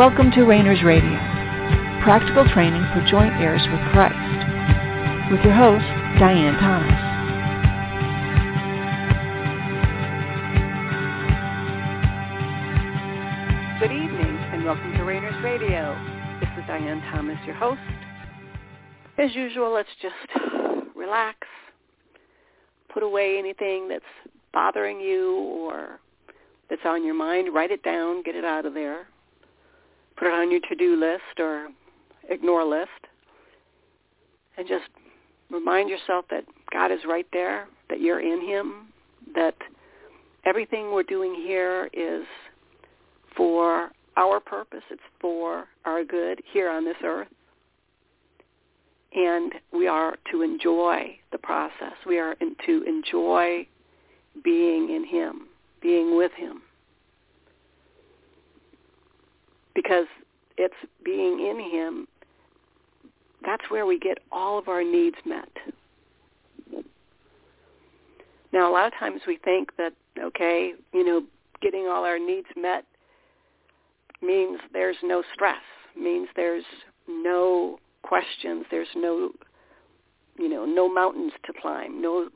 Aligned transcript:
Welcome 0.00 0.30
to 0.30 0.44
Rainers 0.44 0.82
Radio, 0.82 1.10
practical 2.02 2.48
training 2.54 2.80
for 2.94 3.04
joint 3.10 3.34
heirs 3.34 3.60
with 3.70 3.80
Christ, 3.92 4.16
with 5.30 5.44
your 5.44 5.52
host, 5.52 5.84
Diane 6.18 6.56
Thomas. 6.56 6.88
Good 13.78 13.92
evening 13.92 14.38
and 14.54 14.64
welcome 14.64 14.90
to 14.94 15.04
Rainers 15.04 15.36
Radio. 15.44 15.94
This 16.40 16.48
is 16.56 16.64
Diane 16.66 17.02
Thomas, 17.12 17.36
your 17.44 17.56
host. 17.56 17.82
As 19.18 19.34
usual, 19.34 19.70
let's 19.70 19.90
just 20.00 20.14
relax, 20.96 21.46
put 22.88 23.02
away 23.02 23.36
anything 23.38 23.86
that's 23.86 24.02
bothering 24.54 24.98
you 24.98 25.34
or 25.34 26.00
that's 26.70 26.86
on 26.86 27.04
your 27.04 27.12
mind, 27.12 27.52
write 27.52 27.70
it 27.70 27.82
down, 27.82 28.22
get 28.22 28.34
it 28.34 28.46
out 28.46 28.64
of 28.64 28.72
there 28.72 29.06
put 30.20 30.28
it 30.28 30.34
on 30.34 30.50
your 30.50 30.60
to-do 30.68 30.96
list 30.96 31.40
or 31.40 31.68
ignore 32.28 32.64
list 32.64 32.90
and 34.58 34.68
just 34.68 34.84
remind 35.50 35.88
yourself 35.88 36.26
that 36.30 36.44
God 36.70 36.92
is 36.92 37.00
right 37.08 37.26
there, 37.32 37.66
that 37.88 38.00
you're 38.00 38.20
in 38.20 38.46
him, 38.46 38.88
that 39.34 39.54
everything 40.44 40.92
we're 40.92 41.02
doing 41.02 41.34
here 41.34 41.88
is 41.94 42.24
for 43.34 43.90
our 44.18 44.40
purpose. 44.40 44.82
It's 44.90 45.00
for 45.20 45.64
our 45.86 46.04
good 46.04 46.42
here 46.52 46.70
on 46.70 46.84
this 46.84 46.96
earth. 47.02 47.28
And 49.14 49.54
we 49.72 49.88
are 49.88 50.16
to 50.30 50.42
enjoy 50.42 51.18
the 51.32 51.38
process. 51.38 51.94
We 52.06 52.18
are 52.18 52.34
in, 52.34 52.54
to 52.66 52.84
enjoy 52.86 53.66
being 54.44 54.94
in 54.94 55.06
him, 55.06 55.46
being 55.80 56.14
with 56.14 56.32
him. 56.36 56.60
Because 59.74 60.06
it's 60.56 60.74
being 61.04 61.40
in 61.40 61.60
him 61.60 62.06
that's 63.44 63.70
where 63.70 63.86
we 63.86 63.98
get 63.98 64.18
all 64.30 64.58
of 64.58 64.68
our 64.68 64.82
needs 64.84 65.16
met. 65.24 65.48
Now 68.52 68.70
a 68.70 68.72
lot 68.72 68.86
of 68.86 68.92
times 68.98 69.22
we 69.26 69.38
think 69.44 69.76
that 69.76 69.92
okay 70.18 70.72
you 70.92 71.04
know 71.04 71.22
getting 71.62 71.86
all 71.86 72.04
our 72.04 72.18
needs 72.18 72.48
met 72.56 72.84
means 74.22 74.60
there's 74.72 74.96
no 75.02 75.22
stress 75.32 75.62
means 75.98 76.28
there's 76.36 76.64
no 77.08 77.78
questions 78.02 78.64
there's 78.70 78.88
no 78.96 79.30
you 80.38 80.48
know 80.48 80.64
no 80.64 80.92
mountains 80.92 81.32
to 81.44 81.52
climb 81.60 82.02
no 82.02 82.28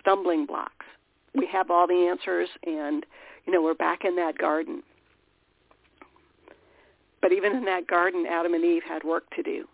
stumbling 0.00 0.46
blocks. 0.46 0.86
We 1.34 1.46
have 1.46 1.70
all 1.70 1.86
the 1.86 2.06
answers 2.10 2.48
and 2.64 3.06
you 3.46 3.52
know 3.52 3.62
we're 3.62 3.74
back 3.74 4.04
in 4.04 4.14
that 4.16 4.36
garden 4.36 4.82
but 7.22 7.32
even 7.32 7.54
in 7.54 7.64
that 7.64 7.86
garden, 7.86 8.26
Adam 8.28 8.52
and 8.52 8.64
Eve 8.64 8.82
had 8.86 9.04
work 9.04 9.24
to 9.36 9.42
do. 9.42 9.64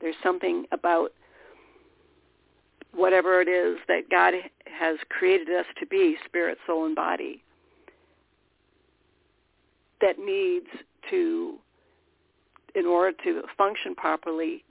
There's 0.00 0.14
something 0.22 0.64
about 0.72 1.10
whatever 2.94 3.40
it 3.40 3.48
is 3.48 3.78
that 3.88 4.08
God 4.10 4.32
has 4.66 4.96
created 5.10 5.48
us 5.48 5.66
to 5.80 5.86
be, 5.86 6.16
spirit, 6.24 6.56
soul, 6.66 6.86
and 6.86 6.94
body, 6.94 7.42
that 10.00 10.18
needs 10.18 10.66
to, 11.10 11.56
in 12.74 12.86
order 12.86 13.16
to 13.24 13.42
function 13.58 13.94
properly, 13.94 14.64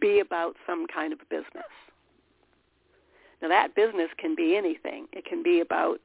be 0.00 0.20
about 0.20 0.54
some 0.66 0.86
kind 0.92 1.12
of 1.12 1.18
business. 1.28 1.64
Now 3.42 3.48
that 3.48 3.74
business 3.74 4.08
can 4.18 4.34
be 4.34 4.56
anything. 4.56 5.06
It 5.12 5.24
can 5.24 5.42
be 5.42 5.60
about, 5.60 6.00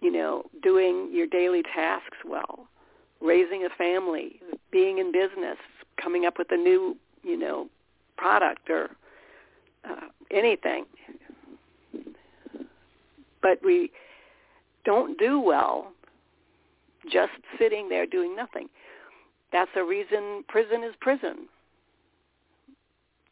you 0.00 0.10
know, 0.10 0.44
doing 0.62 1.10
your 1.12 1.26
daily 1.26 1.62
tasks 1.62 2.18
well 2.24 2.68
raising 3.22 3.64
a 3.64 3.70
family, 3.76 4.40
being 4.70 4.98
in 4.98 5.12
business, 5.12 5.56
coming 6.02 6.24
up 6.26 6.38
with 6.38 6.48
a 6.50 6.56
new, 6.56 6.96
you 7.22 7.38
know, 7.38 7.68
product 8.16 8.68
or 8.68 8.90
uh, 9.88 10.08
anything. 10.30 10.84
But 13.40 13.58
we 13.64 13.90
don't 14.84 15.18
do 15.18 15.40
well 15.40 15.92
just 17.10 17.32
sitting 17.58 17.88
there 17.88 18.06
doing 18.06 18.36
nothing. 18.36 18.68
That's 19.52 19.70
a 19.76 19.84
reason 19.84 20.44
prison 20.48 20.82
is 20.84 20.94
prison. 21.00 21.48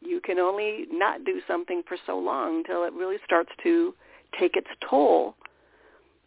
You 0.01 0.19
can 0.19 0.39
only 0.39 0.85
not 0.91 1.25
do 1.25 1.41
something 1.47 1.83
for 1.87 1.97
so 2.05 2.17
long 2.17 2.57
until 2.57 2.83
it 2.83 2.93
really 2.93 3.17
starts 3.23 3.51
to 3.63 3.93
take 4.39 4.55
its 4.55 4.67
toll 4.89 5.35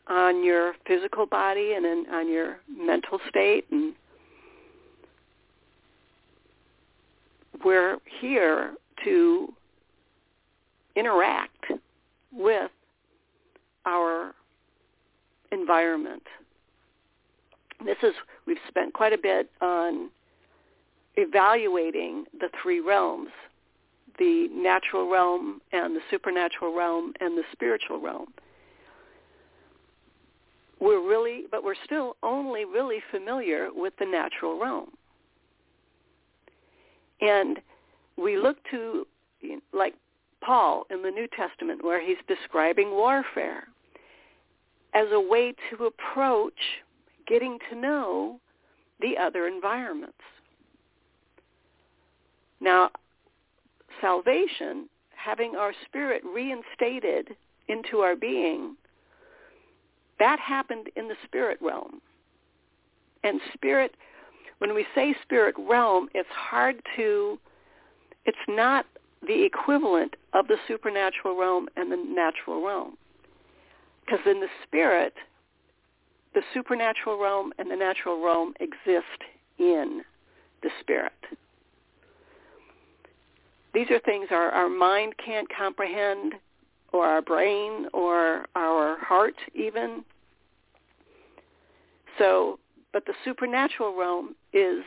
on 0.08 0.44
your 0.44 0.74
physical 0.86 1.26
body 1.26 1.72
and 1.74 2.06
on 2.08 2.28
your 2.30 2.58
mental 2.68 3.18
state 3.28 3.64
and 3.70 3.94
we're 7.64 7.96
here 8.20 8.74
to 9.02 9.52
interact 10.96 11.64
with 12.32 12.70
our 13.86 14.34
environment. 15.50 16.22
This 17.84 17.96
is 18.02 18.12
we've 18.46 18.58
spent 18.68 18.92
quite 18.92 19.12
a 19.12 19.18
bit 19.18 19.50
on 19.60 20.10
evaluating 21.16 22.24
the 22.38 22.48
three 22.62 22.80
realms, 22.80 23.30
the 24.18 24.48
natural 24.52 25.10
realm 25.10 25.60
and 25.72 25.96
the 25.96 26.00
supernatural 26.10 26.76
realm 26.76 27.14
and 27.20 27.36
the 27.38 27.44
spiritual 27.52 28.00
realm 28.00 28.26
we're 30.80 31.06
really, 31.06 31.44
but 31.50 31.64
we're 31.64 31.74
still 31.84 32.16
only 32.22 32.64
really 32.64 32.98
familiar 33.10 33.68
with 33.74 33.94
the 33.98 34.06
natural 34.06 34.60
realm. 34.60 34.90
And 37.20 37.60
we 38.16 38.36
look 38.36 38.56
to, 38.70 39.06
like 39.72 39.94
Paul 40.42 40.84
in 40.90 41.02
the 41.02 41.10
New 41.10 41.28
Testament, 41.36 41.82
where 41.84 42.04
he's 42.04 42.16
describing 42.28 42.90
warfare 42.90 43.68
as 44.94 45.06
a 45.12 45.20
way 45.20 45.54
to 45.70 45.86
approach 45.86 46.52
getting 47.26 47.58
to 47.70 47.76
know 47.76 48.40
the 49.00 49.16
other 49.18 49.46
environments. 49.46 50.18
Now, 52.60 52.90
salvation, 54.00 54.88
having 55.16 55.56
our 55.56 55.72
spirit 55.86 56.22
reinstated 56.24 57.34
into 57.68 57.98
our 57.98 58.14
being, 58.14 58.76
that 60.24 60.40
happened 60.40 60.88
in 60.96 61.06
the 61.06 61.16
spirit 61.22 61.58
realm. 61.60 62.00
And 63.24 63.42
spirit, 63.52 63.94
when 64.56 64.74
we 64.74 64.86
say 64.94 65.14
spirit 65.22 65.54
realm, 65.58 66.08
it's 66.14 66.26
hard 66.30 66.76
to, 66.96 67.38
it's 68.24 68.38
not 68.48 68.86
the 69.26 69.44
equivalent 69.44 70.14
of 70.32 70.48
the 70.48 70.56
supernatural 70.66 71.38
realm 71.38 71.68
and 71.76 71.92
the 71.92 71.96
natural 71.96 72.64
realm. 72.64 72.96
Because 74.02 74.20
in 74.24 74.40
the 74.40 74.48
spirit, 74.66 75.12
the 76.32 76.40
supernatural 76.54 77.20
realm 77.20 77.52
and 77.58 77.70
the 77.70 77.76
natural 77.76 78.24
realm 78.24 78.54
exist 78.60 79.20
in 79.58 80.00
the 80.62 80.70
spirit. 80.80 81.12
These 83.74 83.90
are 83.90 83.98
things 84.00 84.28
our, 84.30 84.50
our 84.52 84.70
mind 84.70 85.12
can't 85.22 85.48
comprehend 85.54 86.32
or 86.94 87.06
our 87.06 87.20
brain 87.20 87.88
or 87.92 88.46
our 88.56 88.96
heart 89.04 89.34
even. 89.54 90.02
So, 92.18 92.58
but 92.92 93.06
the 93.06 93.14
supernatural 93.24 93.96
realm 93.96 94.34
is 94.52 94.84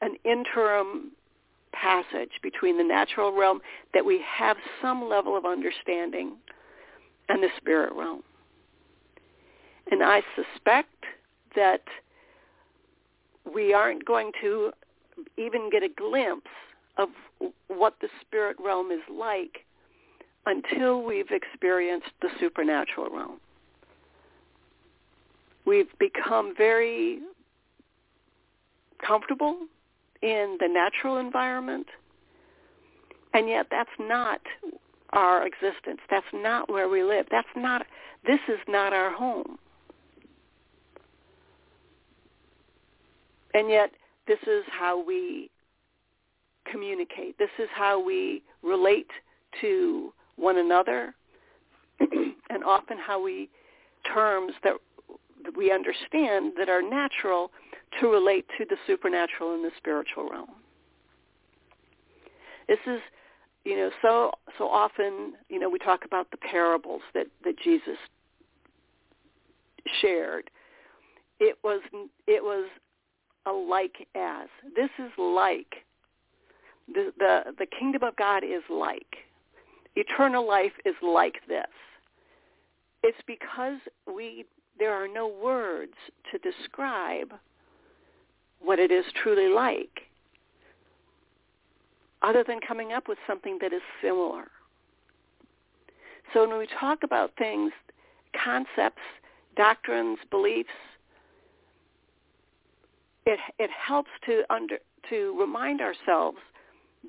an 0.00 0.16
interim 0.24 1.12
passage 1.72 2.32
between 2.42 2.78
the 2.78 2.84
natural 2.84 3.36
realm 3.36 3.60
that 3.94 4.04
we 4.04 4.22
have 4.26 4.56
some 4.80 5.08
level 5.08 5.36
of 5.36 5.44
understanding 5.44 6.36
and 7.28 7.42
the 7.42 7.48
spirit 7.56 7.92
realm. 7.94 8.22
And 9.90 10.02
I 10.02 10.22
suspect 10.34 11.04
that 11.54 11.82
we 13.52 13.72
aren't 13.72 14.04
going 14.04 14.32
to 14.42 14.72
even 15.36 15.70
get 15.70 15.82
a 15.82 15.88
glimpse 15.88 16.50
of 16.98 17.08
what 17.68 17.94
the 18.00 18.08
spirit 18.20 18.56
realm 18.62 18.90
is 18.90 19.00
like 19.10 19.64
until 20.46 21.02
we've 21.02 21.30
experienced 21.30 22.10
the 22.22 22.28
supernatural 22.40 23.08
realm. 23.10 23.38
We've 25.66 25.90
become 25.98 26.54
very 26.56 27.20
comfortable 29.04 29.58
in 30.22 30.56
the 30.60 30.68
natural 30.68 31.18
environment, 31.18 31.86
and 33.34 33.48
yet 33.48 33.66
that's 33.70 33.90
not 33.98 34.40
our 35.10 35.46
existence. 35.46 36.00
That's 36.10 36.26
not 36.32 36.70
where 36.70 36.88
we 36.88 37.02
live. 37.02 37.26
That's 37.30 37.48
not, 37.56 37.86
this 38.26 38.40
is 38.48 38.58
not 38.68 38.92
our 38.92 39.12
home. 39.12 39.58
And 43.54 43.70
yet 43.70 43.90
this 44.26 44.38
is 44.42 44.64
how 44.70 45.02
we 45.02 45.50
communicate. 46.70 47.38
This 47.38 47.50
is 47.58 47.68
how 47.74 48.04
we 48.04 48.42
relate 48.62 49.10
to 49.60 50.12
one 50.36 50.58
another 50.58 51.14
and 52.00 52.64
often 52.64 52.98
how 52.98 53.22
we 53.22 53.48
terms 54.12 54.52
that 54.62 54.74
we 55.56 55.70
understand 55.70 56.52
that 56.58 56.68
are 56.68 56.82
natural 56.82 57.50
to 58.00 58.08
relate 58.08 58.46
to 58.58 58.64
the 58.68 58.76
supernatural 58.86 59.54
and 59.54 59.64
the 59.64 59.70
spiritual 59.76 60.28
realm. 60.28 60.50
This 62.68 62.78
is, 62.86 63.00
you 63.64 63.76
know, 63.76 63.90
so 64.02 64.32
so 64.58 64.68
often, 64.68 65.34
you 65.48 65.58
know, 65.58 65.68
we 65.68 65.78
talk 65.78 66.04
about 66.04 66.30
the 66.30 66.36
parables 66.38 67.02
that 67.14 67.26
that 67.44 67.58
Jesus 67.62 67.96
shared. 70.00 70.50
It 71.38 71.56
was 71.62 71.82
it 72.26 72.42
was 72.42 72.68
a 73.46 73.52
like 73.52 74.06
as. 74.14 74.48
This 74.74 74.90
is 74.98 75.12
like 75.18 75.74
the 76.92 77.12
the 77.18 77.54
the 77.58 77.66
kingdom 77.78 78.02
of 78.02 78.16
God 78.16 78.42
is 78.42 78.62
like. 78.70 79.16
Eternal 79.94 80.46
life 80.46 80.72
is 80.84 80.94
like 81.02 81.36
this. 81.48 81.64
It's 83.02 83.16
because 83.26 83.78
we 84.06 84.44
there 84.78 84.92
are 84.92 85.08
no 85.08 85.26
words 85.28 85.94
to 86.30 86.38
describe 86.38 87.32
what 88.60 88.78
it 88.78 88.90
is 88.90 89.04
truly 89.22 89.48
like 89.52 90.02
other 92.22 92.44
than 92.46 92.58
coming 92.66 92.92
up 92.92 93.08
with 93.08 93.18
something 93.26 93.58
that 93.60 93.72
is 93.72 93.82
similar. 94.02 94.48
So 96.32 96.46
when 96.46 96.58
we 96.58 96.66
talk 96.80 97.02
about 97.02 97.32
things, 97.38 97.72
concepts, 98.44 99.02
doctrines, 99.56 100.18
beliefs, 100.30 100.68
it 103.26 103.38
it 103.58 103.70
helps 103.70 104.10
to 104.26 104.42
under 104.50 104.78
to 105.10 105.36
remind 105.38 105.80
ourselves 105.80 106.38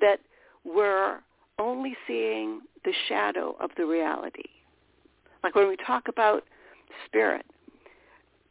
that 0.00 0.20
we're 0.64 1.18
only 1.58 1.96
seeing 2.06 2.60
the 2.84 2.92
shadow 3.08 3.56
of 3.60 3.70
the 3.76 3.84
reality. 3.84 4.44
Like 5.42 5.54
when 5.54 5.68
we 5.68 5.76
talk 5.76 6.08
about 6.08 6.44
spirit, 7.06 7.44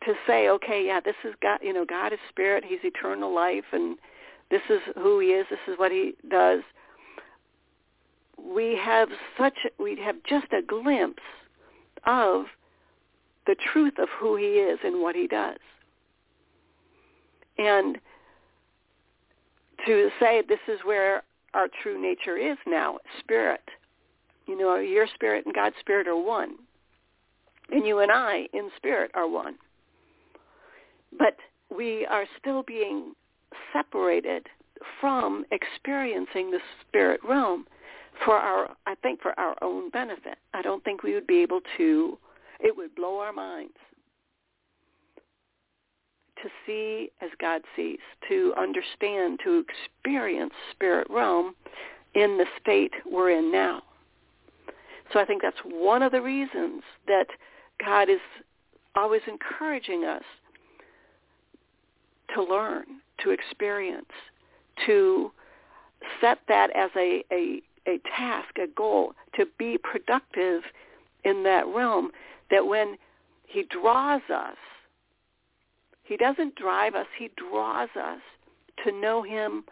to 0.07 0.13
say, 0.25 0.47
okay, 0.47 0.85
yeah, 0.85 1.01
this 1.01 1.15
is 1.25 1.35
God, 1.41 1.59
you 1.61 1.73
know, 1.73 1.85
God 1.85 2.13
is 2.13 2.19
spirit, 2.29 2.63
he's 2.65 2.79
eternal 2.83 3.33
life, 3.35 3.65
and 3.73 3.97
this 4.49 4.61
is 4.69 4.79
who 4.95 5.19
he 5.19 5.27
is, 5.27 5.45
this 5.49 5.59
is 5.67 5.77
what 5.77 5.91
he 5.91 6.13
does. 6.29 6.61
We 8.41 8.79
have 8.81 9.09
such, 9.37 9.57
we 9.77 9.99
have 10.01 10.15
just 10.27 10.47
a 10.53 10.61
glimpse 10.61 11.23
of 12.05 12.45
the 13.47 13.55
truth 13.73 13.99
of 13.99 14.07
who 14.17 14.37
he 14.37 14.45
is 14.45 14.79
and 14.81 15.01
what 15.01 15.15
he 15.15 15.27
does. 15.27 15.57
And 17.57 17.97
to 19.85 20.09
say 20.21 20.41
this 20.47 20.59
is 20.69 20.79
where 20.85 21.23
our 21.53 21.67
true 21.83 22.01
nature 22.01 22.37
is 22.37 22.57
now, 22.65 22.97
spirit. 23.19 23.61
You 24.45 24.57
know, 24.57 24.77
your 24.77 25.07
spirit 25.13 25.45
and 25.45 25.53
God's 25.53 25.75
spirit 25.81 26.07
are 26.07 26.15
one. 26.15 26.55
And 27.71 27.85
you 27.85 27.99
and 27.99 28.11
I 28.11 28.47
in 28.53 28.69
spirit 28.77 29.11
are 29.13 29.27
one. 29.27 29.55
But 31.17 31.35
we 31.75 32.05
are 32.05 32.25
still 32.39 32.63
being 32.63 33.13
separated 33.73 34.47
from 35.01 35.45
experiencing 35.51 36.51
the 36.51 36.59
spirit 36.81 37.19
realm 37.27 37.65
for 38.25 38.35
our 38.35 38.75
I 38.85 38.95
think 38.95 39.21
for 39.21 39.37
our 39.39 39.55
own 39.61 39.89
benefit. 39.89 40.37
I 40.53 40.61
don't 40.61 40.83
think 40.83 41.03
we 41.03 41.13
would 41.13 41.27
be 41.27 41.41
able 41.41 41.61
to 41.77 42.17
it 42.59 42.75
would 42.75 42.95
blow 42.95 43.19
our 43.19 43.33
minds 43.33 43.77
to 46.43 46.49
see 46.65 47.09
as 47.21 47.29
God 47.39 47.61
sees, 47.75 47.99
to 48.29 48.53
understand, 48.57 49.39
to 49.43 49.63
experience 49.63 50.53
spirit 50.71 51.07
realm 51.09 51.55
in 52.13 52.37
the 52.37 52.45
state 52.61 52.93
we're 53.09 53.31
in 53.31 53.51
now. 53.51 53.81
So 55.13 55.19
I 55.19 55.25
think 55.25 55.41
that's 55.41 55.57
one 55.63 56.03
of 56.03 56.11
the 56.11 56.21
reasons 56.21 56.83
that 57.07 57.27
God 57.83 58.09
is 58.09 58.19
always 58.95 59.21
encouraging 59.27 60.03
us 60.03 60.23
to 62.33 62.43
learn, 62.43 62.85
to 63.23 63.31
experience, 63.31 64.05
to 64.85 65.31
set 66.21 66.39
that 66.47 66.69
as 66.75 66.91
a, 66.95 67.23
a, 67.31 67.61
a 67.87 67.99
task, 68.15 68.57
a 68.57 68.67
goal, 68.75 69.13
to 69.35 69.45
be 69.57 69.77
productive 69.77 70.61
in 71.23 71.43
that 71.43 71.65
realm, 71.67 72.11
that 72.51 72.65
when 72.65 72.97
he 73.47 73.63
draws 73.63 74.21
us 74.33 74.57
he 76.07 76.15
doesn't 76.15 76.55
drive 76.55 76.95
us. 76.95 77.05
He 77.17 77.29
draws 77.35 77.89
us 77.99 78.21
to 78.85 78.91
know 78.91 79.21
him 79.23 79.65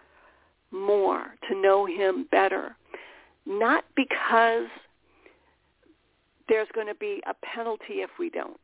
more, 0.72 1.34
to 1.50 1.62
know 1.62 1.86
him 1.86 2.28
better. 2.30 2.76
Not 3.46 3.86
because 3.96 4.68
there's 6.50 6.68
going 6.76 6.88
to 6.88 6.96
be 6.96 7.22
a 7.26 7.34
penalty 7.34 8.02
if 8.02 8.10
we 8.20 8.30
don't, 8.30 8.60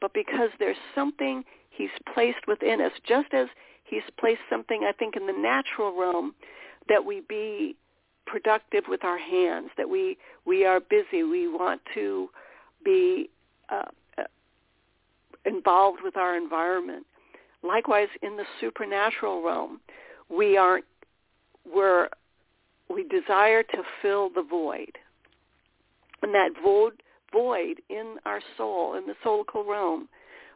but 0.00 0.12
because 0.14 0.50
there's 0.58 0.76
something 0.94 1.44
he's 1.70 1.90
placed 2.12 2.46
within 2.46 2.80
us, 2.80 2.92
just 3.06 3.32
as 3.32 3.48
he's 3.84 4.02
placed 4.18 4.40
something, 4.50 4.84
I 4.88 4.92
think, 4.92 5.16
in 5.16 5.26
the 5.26 5.32
natural 5.32 5.98
realm 5.98 6.34
that 6.88 7.04
we 7.04 7.22
be 7.28 7.76
productive 8.26 8.84
with 8.88 9.04
our 9.04 9.18
hands, 9.18 9.70
that 9.76 9.88
we, 9.88 10.18
we 10.44 10.64
are 10.64 10.80
busy, 10.80 11.22
we 11.22 11.48
want 11.48 11.80
to 11.94 12.28
be 12.84 13.30
uh, 13.68 13.84
involved 15.44 16.00
with 16.02 16.16
our 16.16 16.36
environment. 16.36 17.06
Likewise, 17.62 18.08
in 18.22 18.36
the 18.36 18.44
supernatural 18.60 19.42
realm, 19.42 19.80
we 20.28 20.56
aren't, 20.56 20.84
we're, 21.72 22.08
we 22.88 23.04
desire 23.04 23.62
to 23.62 23.82
fill 24.02 24.28
the 24.30 24.42
void. 24.42 24.92
And 26.22 26.34
that 26.34 26.50
void, 26.62 27.02
void 27.32 27.80
in 27.88 28.16
our 28.24 28.40
soul, 28.56 28.94
in 28.94 29.06
the 29.06 29.14
soulical 29.24 29.66
realm, 29.66 30.08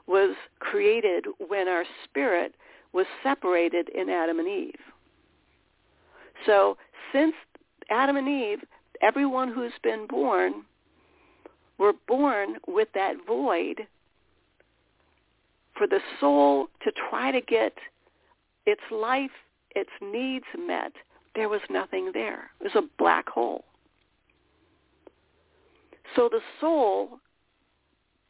was 0.06 0.34
created 0.58 1.26
when 1.48 1.68
our 1.68 1.84
spirit 2.04 2.54
was 2.92 3.06
separated 3.22 3.88
in 3.90 4.08
Adam 4.08 4.38
and 4.38 4.48
Eve. 4.48 4.74
So 6.46 6.76
since 7.12 7.34
Adam 7.90 8.16
and 8.16 8.28
Eve, 8.28 8.60
everyone 9.02 9.52
who's 9.52 9.72
been 9.82 10.06
born, 10.06 10.64
were 11.78 11.94
born 12.06 12.56
with 12.66 12.88
that 12.94 13.14
void 13.26 13.86
for 15.76 15.86
the 15.86 16.00
soul 16.18 16.68
to 16.84 16.92
try 16.92 17.30
to 17.30 17.40
get 17.40 17.72
its 18.66 18.82
life, 18.90 19.30
its 19.74 19.90
needs 20.02 20.44
met, 20.58 20.92
there 21.34 21.48
was 21.48 21.60
nothing 21.70 22.10
there. 22.12 22.50
It 22.60 22.64
was 22.74 22.84
a 22.84 22.88
black 22.98 23.28
hole. 23.28 23.64
So 26.16 26.28
the 26.28 26.40
soul, 26.60 27.20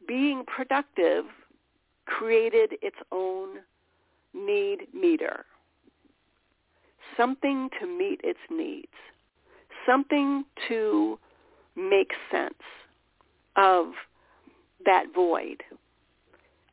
being 0.07 0.43
productive, 0.45 1.25
created 2.05 2.73
its 2.81 2.97
own 3.11 3.59
need 4.33 4.87
meter, 4.93 5.45
something 7.17 7.69
to 7.79 7.87
meet 7.87 8.21
its 8.23 8.39
needs, 8.49 8.87
something 9.85 10.45
to 10.67 11.19
make 11.75 12.11
sense 12.31 12.53
of 13.55 13.87
that 14.85 15.05
void. 15.13 15.63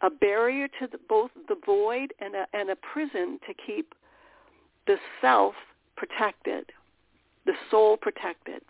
A 0.03 0.11
barrier 0.11 0.69
to 0.81 0.87
the, 0.87 0.99
both 1.09 1.31
the 1.49 1.57
void 1.67 2.13
and 2.21 2.35
a, 2.35 2.47
and 2.53 2.71
a 2.71 2.77
prison 2.77 3.41
to 3.47 3.55
keep 3.67 3.95
the 4.87 4.97
self 5.21 5.55
protected, 5.97 6.67
the 7.47 7.55
soul 7.71 7.97
protected. 7.97 8.63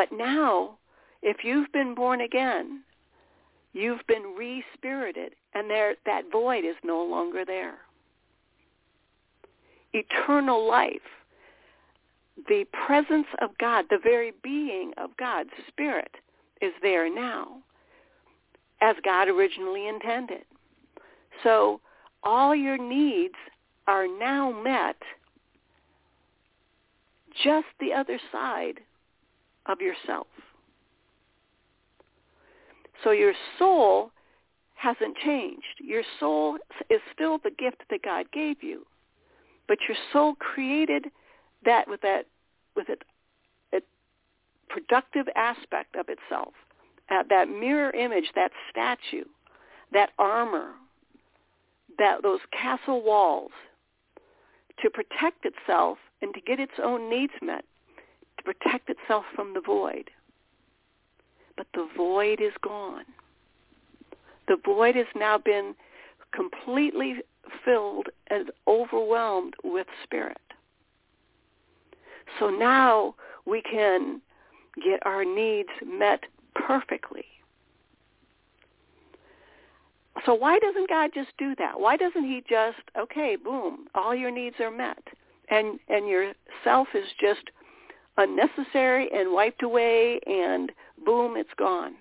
But 0.00 0.16
now, 0.16 0.78
if 1.20 1.44
you've 1.44 1.70
been 1.72 1.94
born 1.94 2.22
again, 2.22 2.84
you've 3.74 4.00
been 4.08 4.34
re-spirited, 4.34 5.34
and 5.52 5.68
there, 5.68 5.94
that 6.06 6.32
void 6.32 6.64
is 6.64 6.76
no 6.82 7.04
longer 7.04 7.44
there. 7.44 7.74
Eternal 9.92 10.66
life, 10.66 11.02
the 12.48 12.64
presence 12.86 13.26
of 13.42 13.50
God, 13.58 13.84
the 13.90 13.98
very 14.02 14.32
being 14.42 14.92
of 14.96 15.14
God's 15.18 15.50
Spirit 15.68 16.14
is 16.62 16.72
there 16.80 17.14
now 17.14 17.58
as 18.80 18.96
God 19.04 19.28
originally 19.28 19.86
intended. 19.86 20.44
So 21.42 21.82
all 22.22 22.56
your 22.56 22.78
needs 22.78 23.34
are 23.86 24.06
now 24.08 24.50
met 24.50 24.96
just 27.44 27.66
the 27.80 27.92
other 27.92 28.18
side 28.32 28.80
of 29.66 29.80
yourself. 29.80 30.26
So 33.02 33.10
your 33.12 33.34
soul 33.58 34.10
hasn't 34.74 35.16
changed. 35.18 35.80
Your 35.80 36.02
soul 36.18 36.58
is 36.88 37.00
still 37.14 37.38
the 37.38 37.50
gift 37.50 37.82
that 37.90 38.02
God 38.02 38.26
gave 38.32 38.62
you. 38.62 38.86
But 39.68 39.78
your 39.88 39.96
soul 40.12 40.34
created 40.34 41.06
that 41.64 41.88
with 41.88 42.00
that 42.02 42.26
with 42.74 42.88
a 42.88 42.96
productive 44.70 45.26
aspect 45.34 45.96
of 45.96 46.06
itself 46.08 46.54
uh, 47.10 47.24
that 47.28 47.48
mirror 47.48 47.90
image, 47.90 48.26
that 48.34 48.52
statue, 48.70 49.24
that 49.92 50.10
armor, 50.18 50.70
that 51.98 52.22
those 52.22 52.40
castle 52.52 53.02
walls, 53.02 53.50
to 54.80 54.88
protect 54.88 55.44
itself 55.44 55.98
and 56.22 56.32
to 56.32 56.40
get 56.40 56.58
its 56.60 56.72
own 56.82 57.10
needs 57.10 57.32
met, 57.42 57.64
to 58.40 58.54
protect 58.54 58.90
itself 58.90 59.24
from 59.34 59.54
the 59.54 59.60
void. 59.60 60.10
But 61.56 61.66
the 61.74 61.88
void 61.96 62.40
is 62.40 62.52
gone. 62.62 63.04
The 64.48 64.56
void 64.64 64.96
has 64.96 65.06
now 65.14 65.38
been 65.38 65.74
completely 66.34 67.16
filled 67.64 68.06
and 68.28 68.50
overwhelmed 68.66 69.54
with 69.64 69.86
spirit. 70.04 70.40
So 72.38 72.48
now 72.48 73.14
we 73.46 73.62
can 73.62 74.20
get 74.84 75.04
our 75.04 75.24
needs 75.24 75.68
met 75.84 76.24
perfectly. 76.54 77.24
So 80.26 80.34
why 80.34 80.58
doesn't 80.58 80.88
God 80.88 81.10
just 81.14 81.30
do 81.38 81.54
that? 81.56 81.78
Why 81.80 81.96
doesn't 81.96 82.24
he 82.24 82.42
just, 82.48 82.78
okay, 82.98 83.36
boom, 83.36 83.86
all 83.94 84.14
your 84.14 84.30
needs 84.30 84.56
are 84.60 84.70
met 84.70 85.02
and 85.50 85.78
and 85.88 86.08
your 86.08 86.32
self 86.64 86.88
is 86.94 87.06
just 87.20 87.50
unnecessary 88.20 89.08
and 89.12 89.32
wiped 89.32 89.62
away 89.62 90.20
and 90.26 90.70
boom, 91.04 91.36
it's 91.36 91.54
gone. 91.58 91.94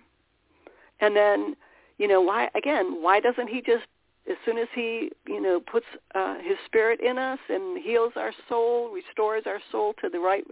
And 0.99 1.15
then, 1.15 1.55
you 1.97 2.07
know, 2.07 2.21
why 2.21 2.49
again, 2.55 3.01
why 3.01 3.19
doesn't 3.19 3.47
he 3.47 3.61
just 3.61 3.85
as 4.29 4.35
soon 4.45 4.57
as 4.57 4.67
he, 4.75 5.11
you 5.27 5.41
know, 5.41 5.59
puts 5.59 5.85
uh, 6.13 6.35
his 6.35 6.57
spirit 6.65 6.99
in 6.99 7.17
us 7.17 7.39
and 7.49 7.81
heals 7.81 8.13
our 8.15 8.31
soul, 8.47 8.91
restores 8.93 9.43
our 9.47 9.59
soul 9.71 9.93
to 10.01 10.09
the 10.09 10.19
right 10.19 10.43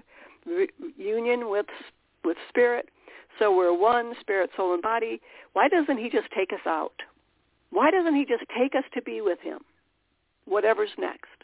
re- 0.45 0.69
union 0.97 1.49
with 1.49 1.67
with 2.23 2.37
spirit, 2.49 2.89
so 3.39 3.55
we're 3.55 3.77
one, 3.77 4.13
spirit, 4.19 4.49
soul, 4.55 4.73
and 4.73 4.81
body. 4.81 5.21
Why 5.53 5.67
doesn't 5.67 5.97
he 5.97 6.09
just 6.09 6.27
take 6.35 6.51
us 6.51 6.65
out? 6.65 6.93
Why 7.69 7.91
doesn't 7.91 8.15
he 8.15 8.25
just 8.25 8.43
take 8.57 8.75
us 8.75 8.83
to 8.93 9.01
be 9.01 9.21
with 9.21 9.39
him? 9.39 9.59
Whatever's 10.45 10.89
next. 10.97 11.43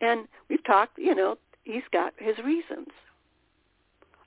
And 0.00 0.28
we've 0.48 0.64
talked, 0.64 0.98
you 0.98 1.14
know, 1.14 1.36
he's 1.68 1.82
got 1.92 2.14
his 2.16 2.38
reasons. 2.38 2.88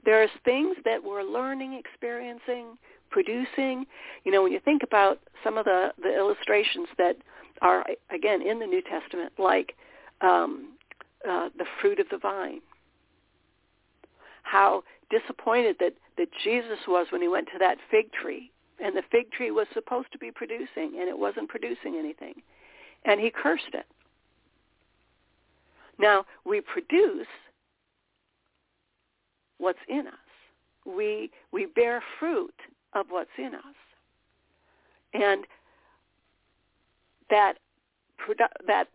There's 0.05 0.29
things 0.45 0.77
that 0.85 1.03
we're 1.03 1.23
learning, 1.23 1.73
experiencing, 1.73 2.77
producing. 3.09 3.85
You 4.23 4.31
know, 4.31 4.43
when 4.43 4.51
you 4.51 4.59
think 4.59 4.83
about 4.83 5.19
some 5.43 5.57
of 5.57 5.65
the, 5.65 5.91
the 6.01 6.15
illustrations 6.15 6.87
that 6.97 7.17
are, 7.61 7.85
again, 8.09 8.41
in 8.41 8.59
the 8.59 8.65
New 8.65 8.81
Testament, 8.81 9.33
like 9.37 9.75
um, 10.21 10.73
uh, 11.27 11.49
the 11.57 11.65
fruit 11.81 11.99
of 11.99 12.07
the 12.09 12.17
vine, 12.17 12.61
how 14.43 14.83
disappointed 15.09 15.75
that, 15.79 15.93
that 16.17 16.29
Jesus 16.43 16.79
was 16.87 17.07
when 17.11 17.21
he 17.21 17.27
went 17.27 17.47
to 17.47 17.59
that 17.59 17.77
fig 17.89 18.11
tree. 18.11 18.51
And 18.83 18.95
the 18.95 19.03
fig 19.11 19.31
tree 19.31 19.51
was 19.51 19.67
supposed 19.73 20.11
to 20.11 20.17
be 20.17 20.31
producing, 20.31 20.97
and 20.99 21.07
it 21.07 21.17
wasn't 21.17 21.49
producing 21.49 21.95
anything. 21.97 22.35
And 23.05 23.19
he 23.19 23.31
cursed 23.31 23.73
it. 23.73 23.85
Now, 25.99 26.25
we 26.45 26.61
produce 26.61 27.27
what's 29.57 29.79
in 29.87 30.07
us. 30.07 30.13
We, 30.85 31.29
we 31.51 31.67
bear 31.67 32.03
fruit 32.19 32.53
of 32.93 33.07
what's 33.09 33.29
in 33.37 33.53
us. 33.55 33.75
And 35.13 35.45
that, 37.29 37.55
produ- 38.19 38.65
that 38.67 38.87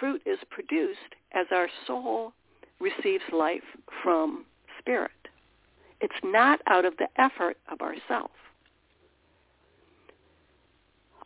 fruit 0.00 0.22
is 0.26 0.38
produced 0.50 1.14
as 1.32 1.46
our 1.52 1.68
soul 1.86 2.32
receives 2.80 3.24
life 3.32 3.62
from 4.02 4.44
spirit. 4.78 5.10
It's 6.00 6.14
not 6.22 6.60
out 6.66 6.84
of 6.84 6.94
the 6.98 7.08
effort 7.16 7.56
of 7.70 7.80
ourself. 7.80 8.30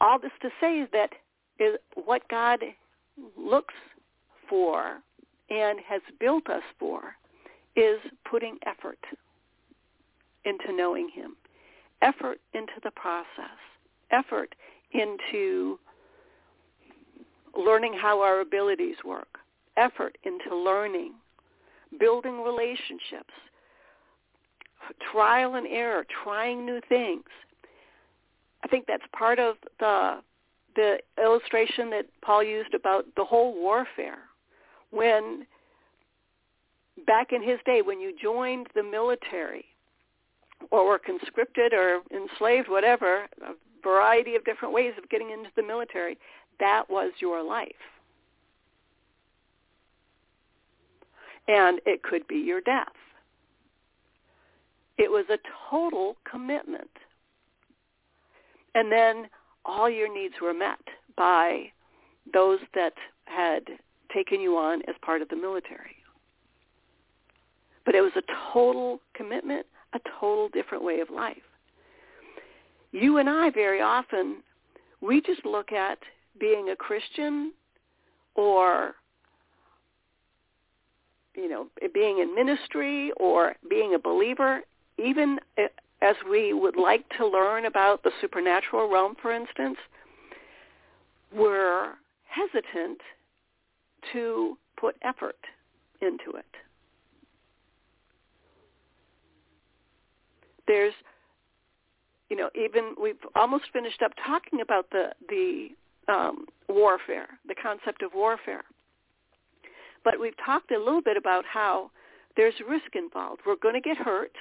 All 0.01 0.19
this 0.19 0.33
to 0.43 0.51
say 0.61 0.81
is 0.81 0.89
that 0.93 1.11
is 1.59 1.79
what 2.05 2.29
God 2.29 2.61
looks 3.39 3.75
for 4.49 4.99
and 5.51 5.79
has 5.87 6.01
built 6.21 6.49
us 6.49 6.63
for 6.79 7.15
is 7.77 7.99
putting 8.31 8.59
effort 8.67 8.99
into 10.45 10.73
knowing 10.73 11.09
him, 11.09 11.37
effort 12.03 12.39
into 12.55 12.73
the 12.83 12.91
process, 12.93 13.59
effort 14.11 14.55
into 14.93 15.79
learning 17.57 17.95
how 17.95 18.21
our 18.21 18.41
abilities 18.41 18.97
work, 19.05 19.39
effort 19.77 20.17
into 20.25 20.55
learning, 20.57 21.13
building 21.99 22.43
relationships, 22.43 23.35
trial 25.13 25.55
and 25.55 25.67
error, 25.67 26.05
trying 26.25 26.67
new 26.67 26.81
things. 26.89 27.25
I 28.65 28.69
think 28.69 28.87
that's 28.87 29.05
part 29.17 29.39
of 29.39 29.57
the 29.79 30.21
the 30.75 30.97
illustration 31.23 31.91
that 31.91 32.07
Paul 32.25 32.43
used 32.43 32.73
about 32.73 33.05
the 33.15 33.25
whole 33.25 33.55
warfare. 33.55 34.21
When 34.93 35.47
back 37.07 37.33
in 37.33 37.43
his 37.43 37.59
day, 37.67 37.83
when 37.83 37.99
you 37.99 38.15
joined 38.21 38.69
the 38.75 38.83
military 38.83 39.65
or 40.71 40.87
were 40.87 40.99
conscripted 40.99 41.73
or 41.73 42.03
enslaved, 42.15 42.69
whatever, 42.69 43.27
a 43.45 43.55
variety 43.83 44.37
of 44.37 44.45
different 44.45 44.73
ways 44.73 44.93
of 44.97 45.09
getting 45.09 45.31
into 45.31 45.51
the 45.57 45.63
military, 45.63 46.17
that 46.61 46.89
was 46.89 47.11
your 47.19 47.43
life. 47.43 47.73
And 51.49 51.81
it 51.87 52.03
could 52.03 52.27
be 52.29 52.37
your 52.37 52.61
death. 52.61 52.87
It 54.99 55.11
was 55.11 55.25
a 55.31 55.39
total 55.71 56.17
commitment. 56.31 56.91
And 58.75 58.93
then 58.93 59.29
all 59.65 59.91
your 59.91 60.13
needs 60.13 60.35
were 60.41 60.55
met 60.55 60.79
by 61.17 61.73
those 62.33 62.61
that 62.75 62.93
had 63.25 63.63
taken 64.15 64.41
you 64.41 64.57
on 64.57 64.83
as 64.89 64.95
part 65.03 65.23
of 65.23 65.29
the 65.29 65.37
military. 65.37 65.97
But 67.85 67.95
it 67.95 68.01
was 68.01 68.13
a 68.17 68.23
total 68.53 69.01
commitment, 69.15 69.67
a 69.95 70.01
total 70.21 70.49
different 70.49 70.85
way 70.85 71.01
of 71.01 71.11
life. 71.11 71.37
You 72.93 73.19
and 73.19 73.29
I 73.29 73.51
very 73.51 73.81
often, 73.81 74.43
we 75.01 75.21
just 75.21 75.45
look 75.45 75.73
at 75.73 75.99
being 76.39 76.71
a 76.71 76.77
Christian 76.77 77.53
or 78.35 78.95
you 81.35 81.49
know, 81.49 81.67
being 81.95 82.19
in 82.19 82.35
ministry 82.35 83.11
or 83.17 83.55
being 83.69 83.95
a 83.95 83.99
believer, 83.99 84.61
even 84.99 85.39
as 86.03 86.17
we 86.31 86.53
would 86.53 86.77
like 86.77 87.05
to 87.17 87.27
learn 87.27 87.67
about 87.67 88.03
the 88.03 88.11
supernatural 88.21 88.91
realm, 88.91 89.15
for 89.23 89.33
instance, 89.33 89.79
we're 91.35 91.93
hesitant 92.27 92.99
to 94.13 94.57
put 94.79 94.97
effort 95.03 95.39
into 96.01 96.37
it. 96.37 96.45
There's, 100.67 100.95
you 102.31 102.37
know, 102.37 102.51
even 102.55 102.95
we've 103.01 103.17
almost 103.35 103.65
finished 103.73 104.03
up 104.03 104.13
talking 104.25 104.61
about 104.61 104.89
the 104.91 105.11
the 105.29 105.69
um, 106.09 106.47
warfare, 106.69 107.29
the 107.47 107.55
concept 107.55 108.03
of 108.03 108.13
warfare. 108.15 108.63
But 110.05 110.21
we've 110.21 110.37
talked 110.45 110.73
a 110.73 110.79
little 110.79 111.03
bit 111.03 111.17
about 111.17 111.45
how 111.45 111.91
there's 112.37 112.55
risk 112.69 112.95
involved. 112.95 113.43
We're 113.47 113.57
going 113.57 113.75
to 113.75 113.81
get 113.81 113.97
hurt. 113.97 114.33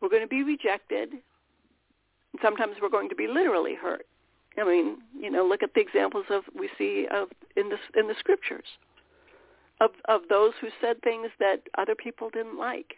We're 0.00 0.08
going 0.08 0.22
to 0.22 0.28
be 0.28 0.42
rejected. 0.42 1.10
And 1.12 2.40
sometimes 2.42 2.76
we're 2.80 2.90
going 2.90 3.08
to 3.08 3.14
be 3.14 3.28
literally 3.28 3.74
hurt. 3.74 4.06
I 4.58 4.64
mean, 4.64 4.98
you 5.18 5.30
know, 5.30 5.44
look 5.44 5.62
at 5.62 5.74
the 5.74 5.80
examples 5.80 6.26
of 6.30 6.44
we 6.58 6.68
see 6.78 7.06
of 7.12 7.28
in 7.56 7.68
the 7.68 7.76
in 7.98 8.08
the 8.08 8.14
scriptures 8.18 8.64
of 9.80 9.90
of 10.06 10.22
those 10.28 10.52
who 10.60 10.68
said 10.80 11.00
things 11.02 11.28
that 11.38 11.60
other 11.78 11.94
people 11.94 12.30
didn't 12.30 12.58
like. 12.58 12.94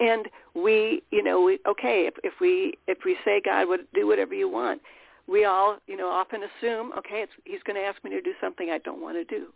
And 0.00 0.28
we, 0.54 1.02
you 1.10 1.22
know, 1.22 1.40
we 1.40 1.58
okay, 1.66 2.06
if 2.06 2.14
if 2.22 2.34
we 2.40 2.74
if 2.86 2.98
we 3.04 3.16
say 3.24 3.40
God 3.44 3.68
would 3.68 3.86
do 3.94 4.06
whatever 4.06 4.34
you 4.34 4.48
want, 4.48 4.80
we 5.28 5.44
all, 5.44 5.78
you 5.86 5.96
know, 5.96 6.08
often 6.08 6.40
assume, 6.42 6.92
okay, 6.96 7.22
it's, 7.22 7.32
he's 7.44 7.62
going 7.64 7.76
to 7.76 7.82
ask 7.82 8.02
me 8.02 8.10
to 8.10 8.20
do 8.20 8.32
something 8.40 8.70
I 8.70 8.78
don't 8.78 9.02
want 9.02 9.16
to 9.16 9.24
do. 9.24 9.48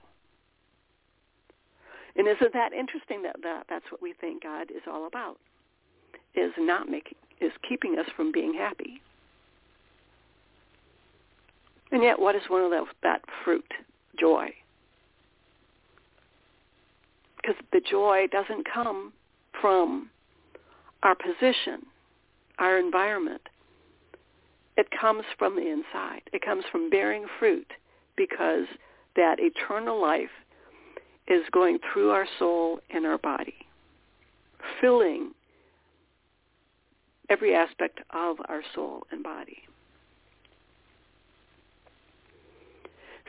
And 2.15 2.29
isn't 2.29 2.53
that 2.53 2.73
interesting 2.75 3.23
that, 3.23 3.37
that 3.43 3.65
that's 3.71 3.91
what 3.91 4.03
we 4.03 4.13
think 4.21 4.43
God 4.43 4.71
is 4.71 4.83
all 4.87 5.07
about? 5.07 5.39
Is 6.35 6.53
not 6.59 6.89
making, 6.89 7.17
is 7.41 7.53
keeping 7.67 7.99
us 7.99 8.07
from 8.17 8.33
being 8.33 8.53
happy. 8.53 9.01
And 11.93 12.03
yet, 12.03 12.19
what 12.19 12.35
is 12.35 12.43
one 12.49 12.73
of 12.73 12.87
that 13.03 13.23
fruit? 13.45 13.71
Joy. 14.19 14.49
Because 17.37 17.57
the 17.73 17.81
joy 17.81 18.27
doesn't 18.33 18.67
come 18.73 19.13
from 19.61 20.11
our 21.03 21.15
position, 21.15 21.87
our 22.59 22.79
environment 22.79 23.43
it 24.77 24.89
comes 24.99 25.25
from 25.39 25.57
the 25.57 25.71
inside. 25.71 26.23
It 26.33 26.43
comes 26.43 26.65
from 26.71 26.89
bearing 26.89 27.27
fruit 27.39 27.71
because 28.17 28.67
that 29.17 29.37
eternal 29.39 30.01
life 30.01 30.31
is 31.29 31.43
going 31.53 31.79
through 31.93 32.11
our 32.11 32.27
soul 32.39 32.81
and 32.91 33.07
our 33.07 33.19
body, 33.19 33.55
filling 34.81 35.33
every 37.29 37.55
aspect 37.55 38.01
of 38.11 38.37
our 38.49 38.63
soul 38.75 39.03
and 39.11 39.23
body. 39.23 39.59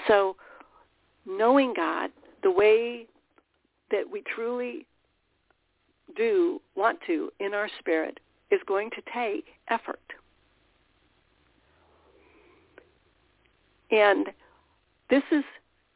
So 0.07 0.36
knowing 1.25 1.74
God 1.75 2.12
the 2.41 2.51
way 2.51 3.05
that 3.91 4.03
we 4.10 4.22
truly 4.36 4.86
do 6.15 6.62
want 6.75 7.00
to 7.07 7.31
in 7.39 7.53
our 7.53 7.69
spirit 7.79 8.19
is 8.51 8.60
going 8.67 8.89
to 8.91 9.01
take 9.13 9.45
effort. 9.69 10.00
And 13.91 14.27
this 15.10 15.24
is, 15.31 15.43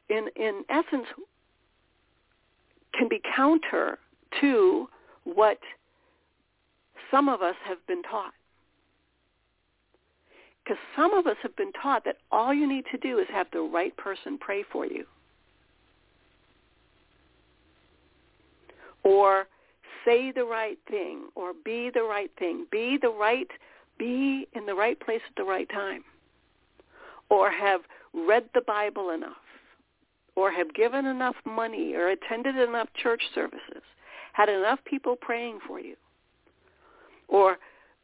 in, 0.10 0.28
in 0.36 0.64
essence, 0.70 1.08
can 2.94 3.10
be 3.10 3.22
counter 3.36 3.98
to 4.42 4.88
what 5.24 5.60
some 7.10 7.28
of 7.28 7.42
us 7.42 7.56
have 7.66 7.86
been 7.88 8.04
taught. 8.04 8.34
Because 10.68 10.84
some 10.98 11.14
of 11.14 11.28
us 11.28 11.38
have 11.44 11.56
been 11.56 11.72
taught 11.82 12.04
that 12.04 12.18
all 12.30 12.54
you 12.54 12.68
need 12.68 12.84
to 12.92 12.98
do 12.98 13.20
is 13.20 13.28
have 13.32 13.48
the 13.54 13.62
right 13.62 13.96
person 13.96 14.38
pray 14.38 14.66
for 14.70 14.86
you. 14.86 15.06
Or 19.04 19.48
say 20.04 20.34
the 20.34 20.44
right 20.44 20.78
thing 20.90 21.30
or 21.36 21.54
be 21.64 21.90
the 21.94 22.04
right 22.04 22.30
thing. 22.38 22.66
Be 22.70 22.98
the 23.02 23.08
right, 23.08 23.48
be 23.98 24.46
in 24.54 24.66
the 24.66 24.76
right 24.76 25.00
place 25.00 25.22
at 25.30 25.36
the 25.38 25.50
right 25.50 25.70
time. 25.70 26.04
Or 27.30 27.50
have 27.50 27.82
read 28.14 28.50
the 28.54 28.62
Bible 28.68 29.12
enough. 29.12 29.38
Or 30.36 30.52
have 30.52 30.74
given 30.74 31.06
enough 31.06 31.36
money 31.46 31.94
or 31.94 32.10
attended 32.10 32.58
enough 32.58 32.90
church 33.02 33.22
services. 33.34 33.84
Had 34.34 34.50
enough 34.50 34.80
people 34.84 35.16
praying 35.16 35.60
for 35.66 35.80
you. 35.80 35.96
Or, 37.30 37.58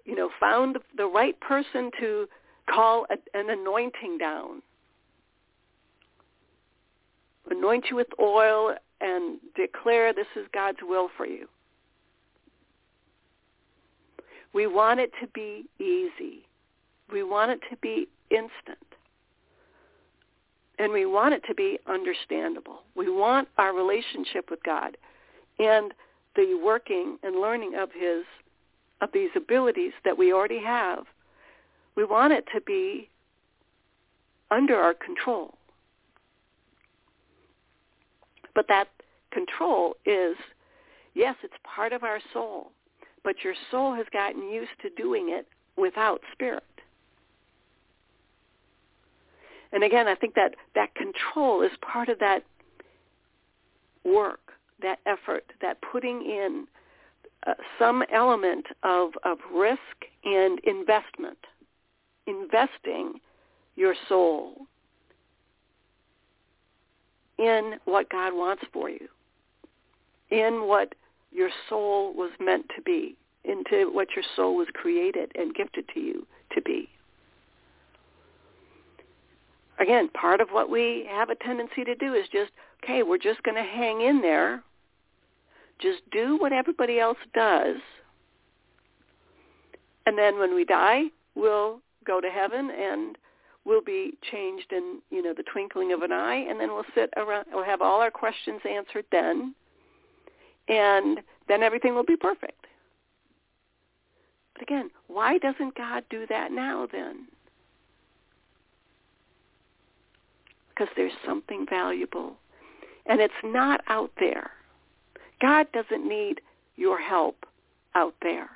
you 0.05 0.15
know, 0.15 0.29
found 0.39 0.77
the 0.95 1.07
right 1.07 1.37
person 1.41 1.91
to 1.99 2.25
call 2.69 3.05
a, 3.09 3.37
an 3.37 3.49
anointing 3.49 4.17
down. 4.17 4.61
Anoint 7.49 7.85
you 7.89 7.95
with 7.95 8.07
oil 8.19 8.75
and 9.01 9.39
declare 9.55 10.13
this 10.13 10.27
is 10.35 10.45
God's 10.53 10.79
will 10.81 11.09
for 11.17 11.25
you. 11.25 11.47
We 14.53 14.67
want 14.67 14.99
it 14.99 15.11
to 15.19 15.27
be 15.27 15.65
easy. 15.79 16.45
We 17.11 17.23
want 17.23 17.51
it 17.51 17.59
to 17.69 17.77
be 17.77 18.07
instant. 18.29 18.77
And 20.79 20.91
we 20.91 21.05
want 21.05 21.33
it 21.33 21.43
to 21.47 21.53
be 21.53 21.79
understandable. 21.87 22.83
We 22.95 23.09
want 23.09 23.47
our 23.57 23.73
relationship 23.73 24.49
with 24.49 24.63
God 24.63 24.97
and 25.59 25.93
the 26.35 26.59
working 26.63 27.17
and 27.23 27.39
learning 27.39 27.75
of 27.75 27.89
his 27.91 28.23
of 29.01 29.09
these 29.13 29.29
abilities 29.35 29.91
that 30.05 30.17
we 30.17 30.31
already 30.31 30.63
have. 30.63 31.05
We 31.95 32.05
want 32.05 32.33
it 32.33 32.45
to 32.53 32.61
be 32.61 33.09
under 34.51 34.75
our 34.75 34.93
control. 34.93 35.55
But 38.55 38.67
that 38.67 38.87
control 39.31 39.95
is, 40.05 40.35
yes, 41.15 41.35
it's 41.43 41.53
part 41.63 41.91
of 41.93 42.03
our 42.03 42.19
soul 42.33 42.71
but 43.23 43.43
your 43.43 43.53
soul 43.71 43.95
has 43.95 44.05
gotten 44.11 44.49
used 44.49 44.71
to 44.81 44.89
doing 44.89 45.29
it 45.29 45.47
without 45.77 46.21
spirit. 46.31 46.63
And 49.71 49.83
again, 49.83 50.07
I 50.07 50.15
think 50.15 50.35
that 50.35 50.55
that 50.75 50.93
control 50.93 51.63
is 51.63 51.71
part 51.81 52.09
of 52.09 52.19
that 52.19 52.43
work, 54.03 54.51
that 54.81 54.99
effort, 55.05 55.45
that 55.61 55.77
putting 55.81 56.21
in 56.21 56.67
uh, 57.47 57.53
some 57.79 58.03
element 58.13 58.67
of, 58.83 59.11
of 59.23 59.39
risk 59.53 59.79
and 60.25 60.59
investment, 60.59 61.39
investing 62.27 63.19
your 63.75 63.95
soul 64.07 64.67
in 67.37 67.73
what 67.85 68.09
God 68.09 68.33
wants 68.33 68.63
for 68.71 68.89
you, 68.89 69.07
in 70.29 70.67
what 70.67 70.93
your 71.31 71.49
soul 71.69 72.13
was 72.13 72.31
meant 72.39 72.65
to 72.75 72.81
be, 72.81 73.15
into 73.43 73.89
what 73.91 74.09
your 74.15 74.23
soul 74.35 74.55
was 74.55 74.67
created 74.73 75.31
and 75.35 75.55
gifted 75.55 75.85
to 75.93 75.99
you 75.99 76.25
to 76.53 76.61
be. 76.61 76.87
Again, 79.79 80.09
part 80.09 80.39
of 80.39 80.49
what 80.49 80.69
we 80.69 81.07
have 81.09 81.29
a 81.29 81.35
tendency 81.35 81.83
to 81.83 81.95
do 81.95 82.13
is 82.13 82.27
just, 82.31 82.51
okay, 82.83 83.03
we're 83.03 83.17
just 83.17 83.41
going 83.43 83.57
to 83.57 83.69
hang 83.69 84.01
in 84.01 84.21
there. 84.21 84.61
Just 85.79 86.01
do 86.11 86.37
what 86.37 86.53
everybody 86.53 86.99
else 86.99 87.17
does. 87.33 87.77
And 90.05 90.17
then 90.17 90.37
when 90.37 90.53
we 90.53 90.63
die, 90.63 91.05
we'll 91.35 91.79
go 92.03 92.21
to 92.21 92.29
heaven 92.29 92.69
and 92.71 93.17
we'll 93.65 93.81
be 93.81 94.13
changed 94.31 94.71
in, 94.71 94.99
you 95.09 95.21
know, 95.21 95.33
the 95.33 95.43
twinkling 95.43 95.93
of 95.93 96.01
an 96.01 96.11
eye 96.11 96.45
and 96.49 96.59
then 96.59 96.69
we'll 96.69 96.85
sit 96.95 97.09
around 97.17 97.45
we'll 97.51 97.63
have 97.63 97.81
all 97.81 98.01
our 98.01 98.11
questions 98.11 98.61
answered 98.69 99.05
then 99.11 99.53
and 100.67 101.19
then 101.47 101.63
everything 101.63 101.95
will 101.95 102.05
be 102.05 102.15
perfect. 102.15 102.67
But 104.53 104.63
again, 104.63 104.89
why 105.07 105.37
doesn't 105.37 105.75
God 105.75 106.03
do 106.09 106.25
that 106.27 106.51
now 106.51 106.87
then? 106.91 107.27
Because 110.69 110.89
there's 110.95 111.13
something 111.25 111.65
valuable. 111.69 112.35
And 113.05 113.19
it's 113.19 113.33
not 113.43 113.81
out 113.87 114.11
there. 114.19 114.51
God 115.41 115.67
doesn't 115.73 116.07
need 116.07 116.39
your 116.75 116.99
help 116.99 117.45
out 117.95 118.15
there. 118.21 118.49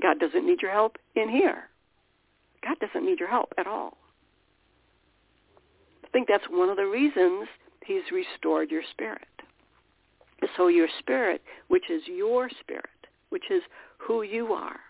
God 0.00 0.18
doesn't 0.18 0.46
need 0.46 0.62
your 0.62 0.70
help 0.70 0.96
in 1.14 1.28
here. 1.28 1.68
God 2.64 2.78
doesn't 2.80 3.04
need 3.04 3.20
your 3.20 3.28
help 3.30 3.52
at 3.58 3.66
all. 3.66 3.96
I 6.04 6.08
think 6.08 6.28
that's 6.28 6.44
one 6.50 6.68
of 6.68 6.76
the 6.76 6.86
reasons 6.86 7.48
he's 7.84 8.02
restored 8.12 8.70
your 8.70 8.82
spirit. 8.90 9.26
So 10.56 10.68
your 10.68 10.88
spirit, 10.98 11.40
which 11.68 11.88
is 11.90 12.02
your 12.06 12.48
spirit, 12.60 12.86
which 13.30 13.50
is 13.50 13.62
who 13.98 14.22
you 14.22 14.52
are, 14.52 14.80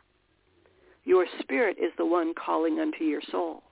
your 1.05 1.27
spirit 1.41 1.77
is 1.79 1.93
the 1.99 2.07
one 2.07 2.33
calling 2.35 2.81
unto 2.81 3.05
your 3.05 3.21
soul 3.31 3.63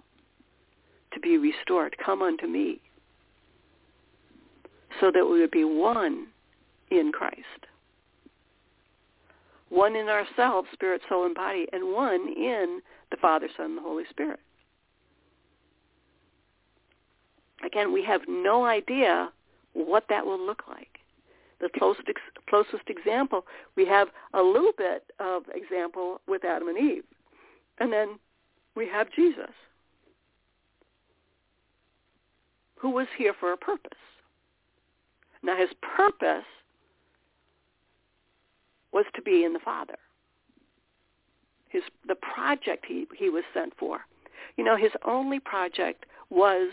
to 1.13 1.21
be 1.21 1.39
restored. 1.39 1.97
Come 2.05 2.23
unto 2.23 2.47
me. 2.47 2.81
So 5.01 5.11
that 5.13 5.25
we 5.25 5.41
would 5.41 5.51
be 5.51 5.65
one 5.65 6.27
in 6.91 7.13
Christ. 7.13 7.67
One 9.71 9.97
in 9.97 10.09
ourselves, 10.09 10.69
spirit, 10.73 11.01
soul, 11.09 11.25
and 11.25 11.35
body, 11.35 11.67
and 11.73 11.95
one 11.95 12.29
in 12.37 12.83
the 13.11 13.17
Father, 13.17 13.49
Son, 13.57 13.67
and 13.67 13.79
the 13.79 13.83
Holy 13.83 14.05
Spirit. 14.11 14.41
Again, 17.65 17.93
we 17.93 18.05
have 18.05 18.23
no 18.29 18.65
idea 18.65 19.31
what 19.73 20.05
that 20.09 20.25
will 20.25 20.45
look 20.45 20.63
like 20.69 21.01
the 21.61 21.69
closest, 21.79 22.09
closest 22.49 22.89
example, 22.89 23.45
we 23.77 23.85
have 23.87 24.09
a 24.35 24.43
little 24.43 24.73
bit 24.77 25.05
of 25.19 25.43
example 25.55 26.21
with 26.27 26.45
Adam 26.45 26.69
and 26.69 26.79
Eve. 26.79 27.05
And 27.79 27.93
then 27.93 28.19
we 28.75 28.89
have 28.89 29.09
Jesus, 29.15 29.53
who 32.77 32.91
was 32.91 33.07
here 33.17 33.35
for 33.39 33.53
a 33.53 33.57
purpose. 33.57 33.99
Now 35.43 35.57
his 35.57 35.71
purpose 35.97 36.45
was 38.93 39.05
to 39.15 39.23
be 39.23 39.45
in 39.45 39.53
the 39.53 39.59
Father. 39.61 39.97
His 41.69 41.83
the 42.07 42.17
project 42.17 42.85
he, 42.87 43.07
he 43.17 43.29
was 43.29 43.45
sent 43.55 43.73
for. 43.79 44.01
You 44.57 44.65
know, 44.65 44.77
his 44.77 44.93
only 45.07 45.39
project 45.39 46.07
was 46.31 46.71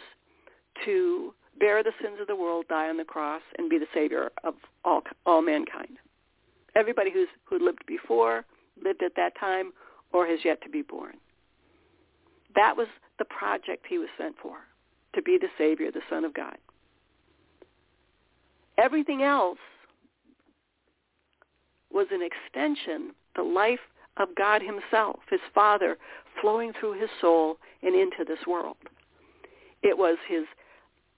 to 0.85 1.33
bear 1.59 1.83
the 1.83 1.91
sins 2.01 2.17
of 2.19 2.27
the 2.27 2.35
world, 2.35 2.65
die 2.67 2.89
on 2.89 2.97
the 2.97 3.03
cross, 3.03 3.41
and 3.57 3.69
be 3.69 3.77
the 3.77 3.87
savior 3.93 4.31
of 4.43 4.55
all 4.83 5.03
all 5.25 5.41
mankind. 5.41 5.97
Everybody 6.75 7.11
who's 7.11 7.29
who 7.45 7.63
lived 7.63 7.85
before, 7.87 8.45
lived 8.83 9.03
at 9.03 9.15
that 9.15 9.33
time, 9.39 9.71
or 10.13 10.25
has 10.27 10.39
yet 10.43 10.61
to 10.63 10.69
be 10.69 10.81
born. 10.81 11.13
That 12.55 12.75
was 12.75 12.87
the 13.19 13.25
project 13.25 13.85
he 13.87 13.97
was 13.97 14.09
sent 14.17 14.35
for, 14.41 14.57
to 15.13 15.21
be 15.21 15.37
the 15.39 15.49
savior, 15.57 15.91
the 15.91 16.01
Son 16.09 16.25
of 16.25 16.33
God. 16.33 16.57
Everything 18.77 19.23
else 19.23 19.57
was 21.97 22.07
an 22.11 22.21
extension, 22.21 23.11
the 23.35 23.41
life 23.41 23.79
of 24.17 24.29
God 24.35 24.61
himself, 24.61 25.19
his 25.31 25.39
Father, 25.55 25.97
flowing 26.39 26.71
through 26.79 26.93
his 26.93 27.09
soul 27.19 27.57
and 27.81 27.95
into 27.95 28.23
this 28.23 28.45
world. 28.45 28.77
It 29.81 29.97
was 29.97 30.17
his 30.29 30.43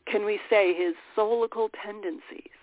can 0.10 0.26
we 0.26 0.40
say, 0.50 0.74
his 0.74 0.96
soulical 1.16 1.70
tendencies. 1.84 2.58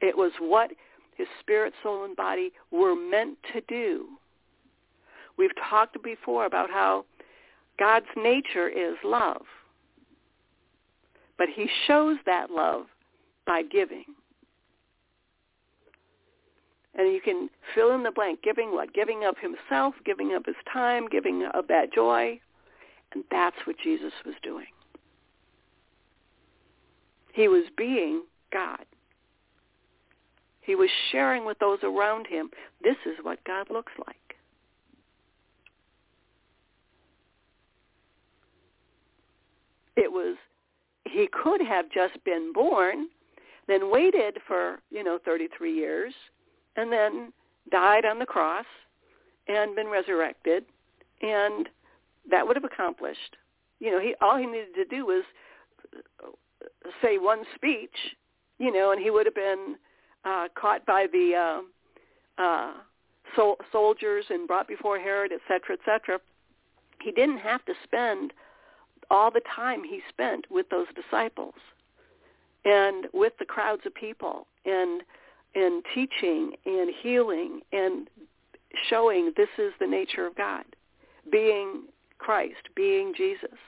It 0.00 0.16
was 0.16 0.32
what 0.38 0.70
his 1.16 1.26
spirit, 1.40 1.72
soul, 1.82 2.04
and 2.04 2.16
body 2.16 2.52
were 2.70 2.94
meant 2.94 3.38
to 3.54 3.60
do. 3.68 4.08
We've 5.38 5.54
talked 5.70 6.02
before 6.02 6.44
about 6.44 6.70
how 6.70 7.06
God's 7.78 8.06
nature 8.16 8.68
is 8.68 8.96
love. 9.02 9.42
But 11.38 11.48
he 11.54 11.68
shows 11.86 12.16
that 12.26 12.50
love 12.50 12.86
by 13.46 13.62
giving. 13.62 14.04
And 16.96 17.12
you 17.12 17.20
can 17.20 17.50
fill 17.74 17.92
in 17.94 18.02
the 18.02 18.12
blank, 18.12 18.42
giving 18.42 18.72
what? 18.72 18.94
Giving 18.94 19.24
up 19.24 19.36
himself, 19.38 19.94
giving 20.04 20.32
up 20.34 20.46
his 20.46 20.54
time, 20.72 21.08
giving 21.08 21.48
up 21.54 21.66
that 21.68 21.92
joy. 21.92 22.38
And 23.12 23.24
that's 23.30 23.56
what 23.64 23.76
Jesus 23.82 24.12
was 24.24 24.34
doing. 24.42 24.66
He 27.32 27.48
was 27.48 27.64
being 27.76 28.22
God. 28.52 28.84
He 30.60 30.76
was 30.76 30.88
sharing 31.10 31.44
with 31.44 31.58
those 31.58 31.80
around 31.82 32.26
him, 32.26 32.50
this 32.82 32.96
is 33.04 33.16
what 33.22 33.42
God 33.44 33.68
looks 33.70 33.92
like. 34.06 34.16
It 39.96 40.10
was, 40.10 40.36
he 41.04 41.28
could 41.30 41.60
have 41.60 41.90
just 41.90 42.22
been 42.24 42.52
born, 42.52 43.08
then 43.68 43.90
waited 43.90 44.38
for, 44.46 44.80
you 44.90 45.04
know, 45.04 45.18
33 45.24 45.74
years 45.74 46.14
and 46.76 46.92
then 46.92 47.32
died 47.70 48.04
on 48.04 48.18
the 48.18 48.26
cross 48.26 48.66
and 49.48 49.74
been 49.74 49.88
resurrected, 49.88 50.64
and 51.22 51.68
that 52.30 52.46
would 52.46 52.56
have 52.56 52.64
accomplished. 52.64 53.36
You 53.80 53.92
know, 53.92 54.00
he 54.00 54.14
all 54.20 54.36
he 54.36 54.46
needed 54.46 54.74
to 54.74 54.84
do 54.84 55.06
was 55.06 55.24
say 57.02 57.18
one 57.18 57.44
speech, 57.54 58.16
you 58.58 58.72
know, 58.72 58.92
and 58.92 59.00
he 59.00 59.10
would 59.10 59.26
have 59.26 59.34
been 59.34 59.76
uh, 60.24 60.48
caught 60.54 60.84
by 60.86 61.06
the 61.12 61.62
uh, 62.38 62.42
uh, 62.42 62.72
sol- 63.36 63.58
soldiers 63.70 64.24
and 64.30 64.46
brought 64.46 64.68
before 64.68 64.98
Herod, 64.98 65.32
et 65.32 65.40
cetera, 65.46 65.76
et 65.76 65.80
cetera. 65.84 66.18
He 67.02 67.12
didn't 67.12 67.38
have 67.38 67.64
to 67.66 67.74
spend 67.82 68.32
all 69.10 69.30
the 69.30 69.42
time 69.54 69.82
he 69.84 70.00
spent 70.08 70.46
with 70.50 70.68
those 70.70 70.86
disciples 70.94 71.54
and 72.64 73.06
with 73.12 73.34
the 73.38 73.44
crowds 73.44 73.82
of 73.84 73.94
people 73.94 74.46
and 74.64 75.02
and 75.54 75.84
teaching 75.94 76.52
and 76.66 76.92
healing 77.02 77.60
and 77.72 78.08
showing 78.88 79.32
this 79.36 79.48
is 79.58 79.72
the 79.80 79.86
nature 79.86 80.26
of 80.26 80.34
God, 80.36 80.64
being 81.30 81.84
Christ, 82.18 82.68
being 82.74 83.12
Jesus. 83.16 83.58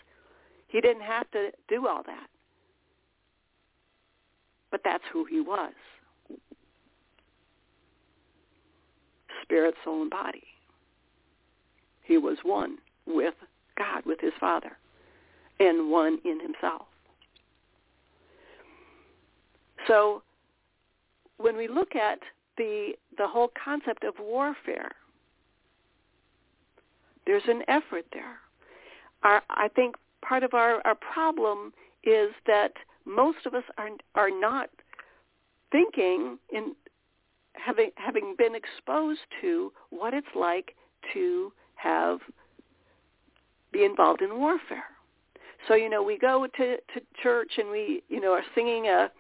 He 0.69 0.81
didn't 0.81 1.03
have 1.03 1.31
to 1.31 1.51
do 1.69 1.87
all 1.87 2.03
that. 2.05 2.27
But 4.71 4.81
that's 4.85 5.05
who 5.13 5.25
he 5.25 5.41
was. 5.41 5.73
Spirit, 9.43 9.75
soul, 9.85 10.03
and 10.03 10.11
body. 10.11 10.43
He 12.03 12.19
was 12.19 12.39
one 12.43 12.79
with 13.07 13.35
God, 13.79 14.05
with 14.05 14.21
his 14.21 14.33
Father, 14.41 14.77
and 15.61 15.91
one 15.91 16.19
in 16.25 16.41
himself. 16.41 16.87
So 19.87 20.23
when 21.39 21.57
we 21.57 21.69
look 21.69 21.95
at 21.95 22.21
the 22.57 22.93
the 23.19 23.27
whole 23.27 23.51
concept 23.63 24.05
of 24.05 24.15
warfare, 24.21 24.93
there's 27.27 27.43
an 27.49 27.63
effort 27.69 28.05
there. 28.13 28.39
Our, 29.23 29.43
I 29.51 29.69
think 29.69 29.97
part 30.23 30.43
of 30.43 30.55
our, 30.55 30.81
our 30.87 30.95
problem 30.95 31.73
is 32.05 32.31
that 32.47 32.73
most 33.05 33.47
of 33.47 33.55
us 33.55 33.65
are 33.79 33.91
are 34.15 34.31
not 34.31 34.71
thinking 35.73 36.39
in 36.53 36.75
having 37.55 37.91
having 37.97 38.35
been 38.39 38.55
exposed 38.55 39.21
to 39.41 39.73
what 39.91 40.15
it's 40.15 40.27
like 40.35 40.75
to 41.13 41.53
have 41.75 42.19
be 43.73 43.85
involved 43.85 44.23
in 44.23 44.39
warfare. 44.39 44.85
So 45.69 45.75
you 45.75 45.91
know 45.91 46.03
we 46.03 46.19
go 46.19 46.47
to 46.47 46.77
to 46.77 47.01
church 47.23 47.53
and 47.59 47.71
we 47.71 48.03
you 48.09 48.21
know 48.21 48.33
are 48.33 48.45
singing 48.55 48.87
a 48.87 49.11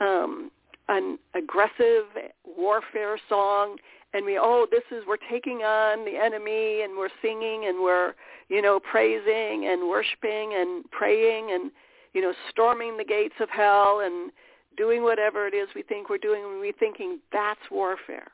um, 0.00 0.50
an 0.88 1.18
aggressive 1.34 2.04
warfare 2.44 3.18
song 3.28 3.76
and 4.14 4.24
we 4.24 4.38
oh 4.38 4.66
this 4.70 4.82
is 4.90 5.04
we're 5.06 5.16
taking 5.30 5.58
on 5.58 6.04
the 6.04 6.16
enemy 6.16 6.82
and 6.82 6.96
we're 6.96 7.10
singing 7.20 7.66
and 7.66 7.82
we're 7.82 8.14
you 8.48 8.62
know 8.62 8.80
praising 8.80 9.66
and 9.66 9.88
worshiping 9.88 10.54
and 10.54 10.88
praying 10.90 11.50
and 11.52 11.70
you 12.14 12.22
know 12.22 12.32
storming 12.50 12.96
the 12.96 13.04
gates 13.04 13.34
of 13.40 13.48
hell 13.50 14.00
and 14.04 14.30
doing 14.76 15.02
whatever 15.02 15.46
it 15.46 15.54
is 15.54 15.68
we 15.74 15.82
think 15.82 16.08
we're 16.08 16.18
doing 16.18 16.42
and 16.44 16.60
we're 16.60 16.72
thinking 16.72 17.18
that's 17.32 17.60
warfare. 17.70 18.28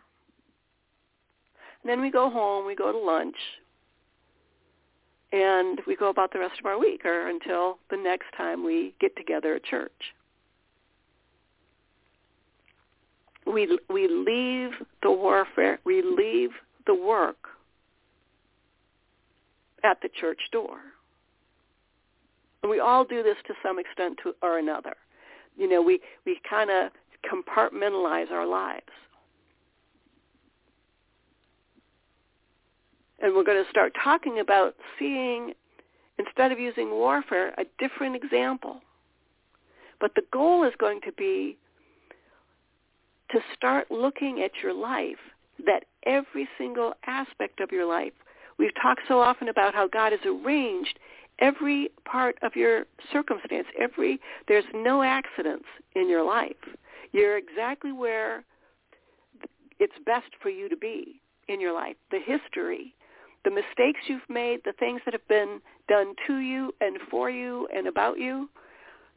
And 1.83 1.91
then 1.91 2.01
we 2.01 2.11
go 2.11 2.31
home 2.31 2.67
we 2.67 2.75
go 2.75 2.93
to 2.93 2.99
lunch 2.99 3.37
and 5.33 5.81
we 5.87 5.97
go 5.97 6.11
about 6.11 6.33
the 6.33 6.39
rest 6.39 6.61
of 6.61 6.67
our 6.67 6.79
week 6.79 7.05
or 7.05 7.29
until 7.29 7.79
the 7.91 7.97
next 7.97 8.27
time 8.37 8.65
we 8.65 8.95
get 9.01 9.17
together 9.17 9.55
at 9.55 9.65
church 9.65 10.15
we 13.47 13.79
we 13.89 14.09
leave 14.09 14.71
the 15.03 15.11
warfare, 15.11 15.79
we 15.85 16.03
leave 16.03 16.51
the 16.87 16.95
work 16.95 17.49
at 19.85 20.01
the 20.03 20.09
church 20.09 20.41
door. 20.53 20.79
And 22.63 22.71
we 22.71 22.79
all 22.79 23.05
do 23.05 23.23
this 23.23 23.37
to 23.49 23.55
some 23.63 23.79
extent 23.79 24.19
to, 24.23 24.35
or 24.43 24.59
another. 24.59 24.95
You 25.57 25.69
know, 25.69 25.83
we, 25.83 26.01
we 26.25 26.41
kind 26.49 26.71
of 26.71 26.93
compartmentalize 27.29 28.31
our 28.31 28.47
lives. 28.47 28.87
And 33.21 33.35
we're 33.35 33.45
going 33.45 33.63
to 33.63 33.71
start 33.71 33.93
talking 34.03 34.41
about 34.41 34.75
seeing, 34.99 35.55
instead 36.19 36.51
of 36.51 36.59
using 36.59 36.91
warfare, 36.91 37.55
a 37.59 37.65
different 37.79 38.17
example. 38.17 38.81
But 40.01 40.15
the 40.15 40.23
goal 40.33 40.65
is 40.65 40.73
going 40.79 41.01
to 41.03 41.13
be 41.13 41.57
to 43.33 43.41
start 43.55 43.91
looking 43.91 44.43
at 44.43 44.51
your 44.63 44.75
life, 44.75 45.19
that 45.67 45.85
every 46.05 46.49
single 46.59 46.95
aspect 47.07 47.61
of 47.61 47.73
your 47.73 47.87
life, 47.87 48.13
we've 48.59 48.75
talked 48.81 49.03
so 49.09 49.21
often 49.21 49.49
about 49.49 49.75
how 49.75 49.89
God 49.89 50.13
has 50.13 50.21
arranged 50.25 50.99
every 51.39 51.91
part 52.05 52.37
of 52.43 52.55
your 52.55 52.85
circumstance, 53.13 53.67
every, 53.81 54.21
there's 54.49 54.65
no 54.75 55.03
accidents 55.03 55.65
in 55.95 56.09
your 56.09 56.25
life. 56.25 56.57
You're 57.13 57.37
exactly 57.37 57.93
where 57.93 58.45
it's 59.79 59.93
best 60.07 60.29
for 60.41 60.49
you 60.49 60.69
to 60.69 60.77
be 60.77 61.21
in 61.49 61.61
your 61.61 61.75
life. 61.75 61.97
The 62.11 62.21
history, 62.25 62.95
the 63.45 63.51
mistakes 63.51 64.01
you've 64.07 64.29
made, 64.29 64.61
the 64.65 64.73
things 64.79 65.01
that 65.05 65.15
have 65.15 65.27
been 65.29 65.61
done 65.89 66.15
to 66.27 66.37
you 66.37 66.73
and 66.81 66.99
for 67.11 67.31
you 67.31 67.69
and 67.75 67.87
about 67.87 68.19
you 68.19 68.49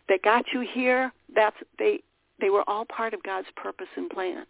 that 0.09 0.23
got 0.23 0.45
you 0.53 0.65
here, 0.73 1.13
that's 1.33 1.55
they 1.77 2.01
they 2.39 2.49
were 2.49 2.67
all 2.69 2.85
part 2.85 3.13
of 3.13 3.23
God's 3.23 3.47
purpose 3.55 3.87
and 3.95 4.09
plan 4.09 4.45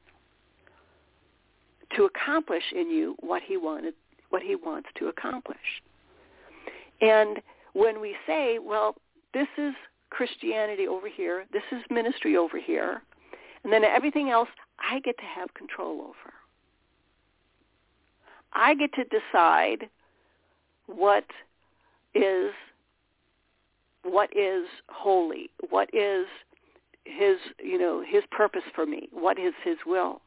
to 1.95 2.05
accomplish 2.05 2.63
in 2.75 2.89
you 2.89 3.15
what 3.19 3.41
he 3.43 3.57
wanted, 3.57 3.93
what 4.29 4.41
he 4.41 4.55
wants 4.55 4.89
to 4.97 5.07
accomplish. 5.07 5.57
And 7.01 7.41
when 7.73 8.01
we 8.01 8.15
say, 8.25 8.59
well, 8.59 8.95
this 9.33 9.47
is 9.57 9.73
Christianity 10.09 10.87
over 10.87 11.07
here, 11.09 11.45
this 11.51 11.63
is 11.71 11.81
ministry 11.89 12.37
over 12.37 12.59
here, 12.59 13.01
and 13.63 13.71
then 13.71 13.83
everything 13.83 14.29
else 14.29 14.49
I 14.79 14.99
get 14.99 15.17
to 15.17 15.23
have 15.23 15.53
control 15.53 16.01
over. 16.01 16.33
I 18.53 18.75
get 18.75 18.91
to 18.93 19.03
decide 19.03 19.89
what 20.87 21.25
is 22.13 22.51
what 24.03 24.29
is 24.37 24.67
holy, 24.87 25.49
what 25.69 25.89
is 25.93 26.27
his 27.05 27.37
you 27.63 27.77
know 27.77 28.03
his 28.05 28.23
purpose 28.31 28.63
for 28.73 28.85
me 28.85 29.07
what 29.11 29.39
is 29.39 29.53
his 29.63 29.77
will. 29.85 30.21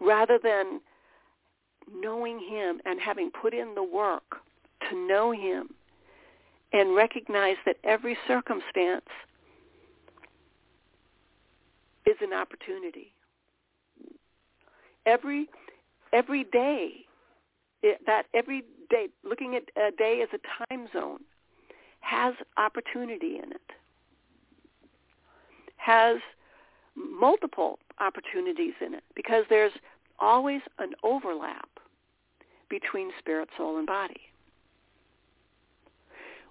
Rather 0.00 0.38
than 0.42 0.80
knowing 1.92 2.38
him 2.38 2.80
and 2.84 3.00
having 3.00 3.30
put 3.30 3.52
in 3.52 3.74
the 3.74 3.82
work 3.82 4.36
to 4.88 4.96
know 5.06 5.32
him 5.32 5.68
and 6.72 6.94
recognize 6.94 7.56
that 7.66 7.76
every 7.84 8.16
circumstance 8.26 9.04
is 12.06 12.16
an 12.20 12.32
opportunity. 12.32 13.12
Every 15.06 15.48
every 16.12 16.44
day 16.44 17.06
it, 17.82 18.00
that 18.06 18.24
every 18.34 18.64
day 18.90 19.08
looking 19.24 19.56
at 19.56 19.64
a 19.80 19.90
day 19.96 20.22
as 20.22 20.28
a 20.32 20.66
time 20.68 20.88
zone 20.92 21.20
has 22.04 22.34
opportunity 22.58 23.38
in 23.42 23.50
it, 23.50 23.70
has 25.76 26.18
multiple 26.94 27.78
opportunities 27.98 28.74
in 28.84 28.94
it 28.94 29.02
because 29.16 29.44
there's 29.48 29.72
always 30.18 30.60
an 30.78 30.92
overlap 31.02 31.68
between 32.68 33.10
spirit, 33.18 33.48
soul, 33.56 33.78
and 33.78 33.86
body. 33.86 34.20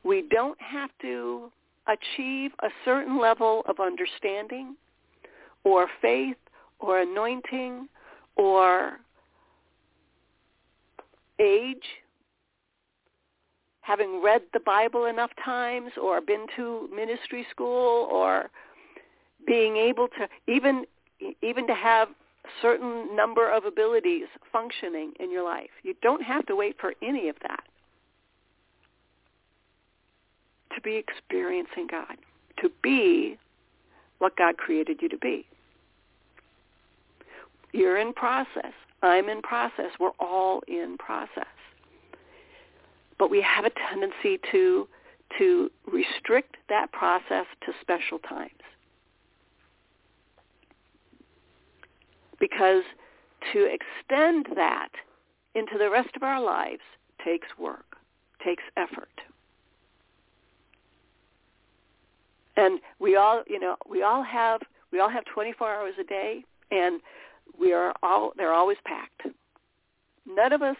We 0.04 0.28
don't 0.30 0.60
have 0.60 0.90
to 1.02 1.52
achieve 1.88 2.52
a 2.62 2.70
certain 2.84 3.20
level 3.20 3.64
of 3.68 3.80
understanding 3.80 4.76
or 5.64 5.88
faith 6.02 6.38
or 6.80 7.00
anointing 7.00 7.88
or 8.36 9.00
age 11.40 11.86
having 13.84 14.22
read 14.24 14.42
the 14.54 14.60
Bible 14.62 15.06
enough 15.06 15.32
times 15.44 15.92
or 16.02 16.22
been 16.22 16.48
to 16.56 16.90
ministry 16.96 17.46
school 17.52 18.08
or 18.12 18.50
being 19.46 19.78
able 19.78 20.08
to 20.08 20.28
even 20.52 20.86
even 21.42 21.68
to 21.68 21.76
have 21.76 22.08
a 22.10 22.50
certain 22.62 23.16
number 23.16 23.50
of 23.50 23.66
abilities 23.66 24.26
functioning 24.52 25.14
in 25.20 25.32
your 25.32 25.44
life. 25.44 25.70
You 25.84 25.96
don't 26.02 26.24
have 26.24 26.46
to 26.48 26.56
wait 26.56 26.76
for 26.80 26.94
any 27.02 27.30
of 27.30 27.36
that 27.44 27.64
to 30.76 30.82
be 30.82 30.96
experiencing 30.96 31.88
God, 31.90 32.18
to 32.62 32.70
be 32.82 33.38
what 34.20 34.36
God 34.38 34.58
created 34.58 35.00
you 35.02 35.10
to 35.10 35.18
be. 35.18 35.46
You're 37.74 37.98
in 37.98 38.14
process. 38.14 38.74
I'm 39.02 39.30
in 39.30 39.42
process. 39.42 39.92
We're 40.00 40.12
all 40.20 40.62
in 40.68 40.98
process. 40.98 41.46
But 43.18 43.30
we 43.30 43.42
have 43.42 43.66
a 43.66 43.72
tendency 43.90 44.40
to 44.52 44.88
to 45.40 45.72
restrict 45.92 46.58
that 46.70 46.92
process 46.92 47.46
to 47.66 47.72
special 47.82 48.20
times. 48.20 48.52
Because 52.40 52.84
to 53.52 53.66
extend 53.66 54.48
that 54.56 54.90
into 55.56 55.78
the 55.78 55.90
rest 55.90 56.10
of 56.16 56.24
our 56.24 56.42
lives 56.42 56.82
takes 57.24 57.48
work, 57.58 57.98
takes 58.44 58.64
effort. 58.78 59.10
And 62.56 62.80
we 63.00 63.16
all, 63.16 63.44
you 63.48 63.60
know, 63.60 63.76
we 63.90 64.04
all 64.04 64.24
have 64.24 64.62
we 64.92 65.00
all 65.00 65.10
have 65.10 65.24
24 65.34 65.68
hours 65.68 65.94
a 66.00 66.04
day 66.04 66.44
and 66.70 67.02
we 67.60 67.74
are 67.74 67.94
all 68.04 68.34
they're 68.38 68.54
always 68.54 68.78
packed. 68.86 69.24
None 70.28 70.54
of 70.54 70.62
us 70.62 70.78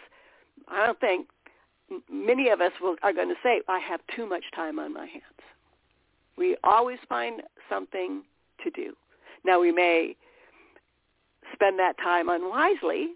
I 0.68 0.86
don't 0.86 1.00
think 1.00 1.26
many 2.10 2.48
of 2.48 2.60
us 2.60 2.72
will, 2.80 2.96
are 3.02 3.12
going 3.12 3.28
to 3.28 3.34
say, 3.42 3.60
I 3.68 3.78
have 3.78 4.00
too 4.14 4.26
much 4.26 4.44
time 4.54 4.78
on 4.78 4.92
my 4.92 5.06
hands. 5.06 5.24
We 6.36 6.56
always 6.64 6.98
find 7.08 7.42
something 7.68 8.22
to 8.62 8.70
do. 8.70 8.94
Now 9.44 9.60
we 9.60 9.70
may 9.70 10.16
spend 11.52 11.78
that 11.78 11.96
time 11.98 12.28
unwisely, 12.28 13.10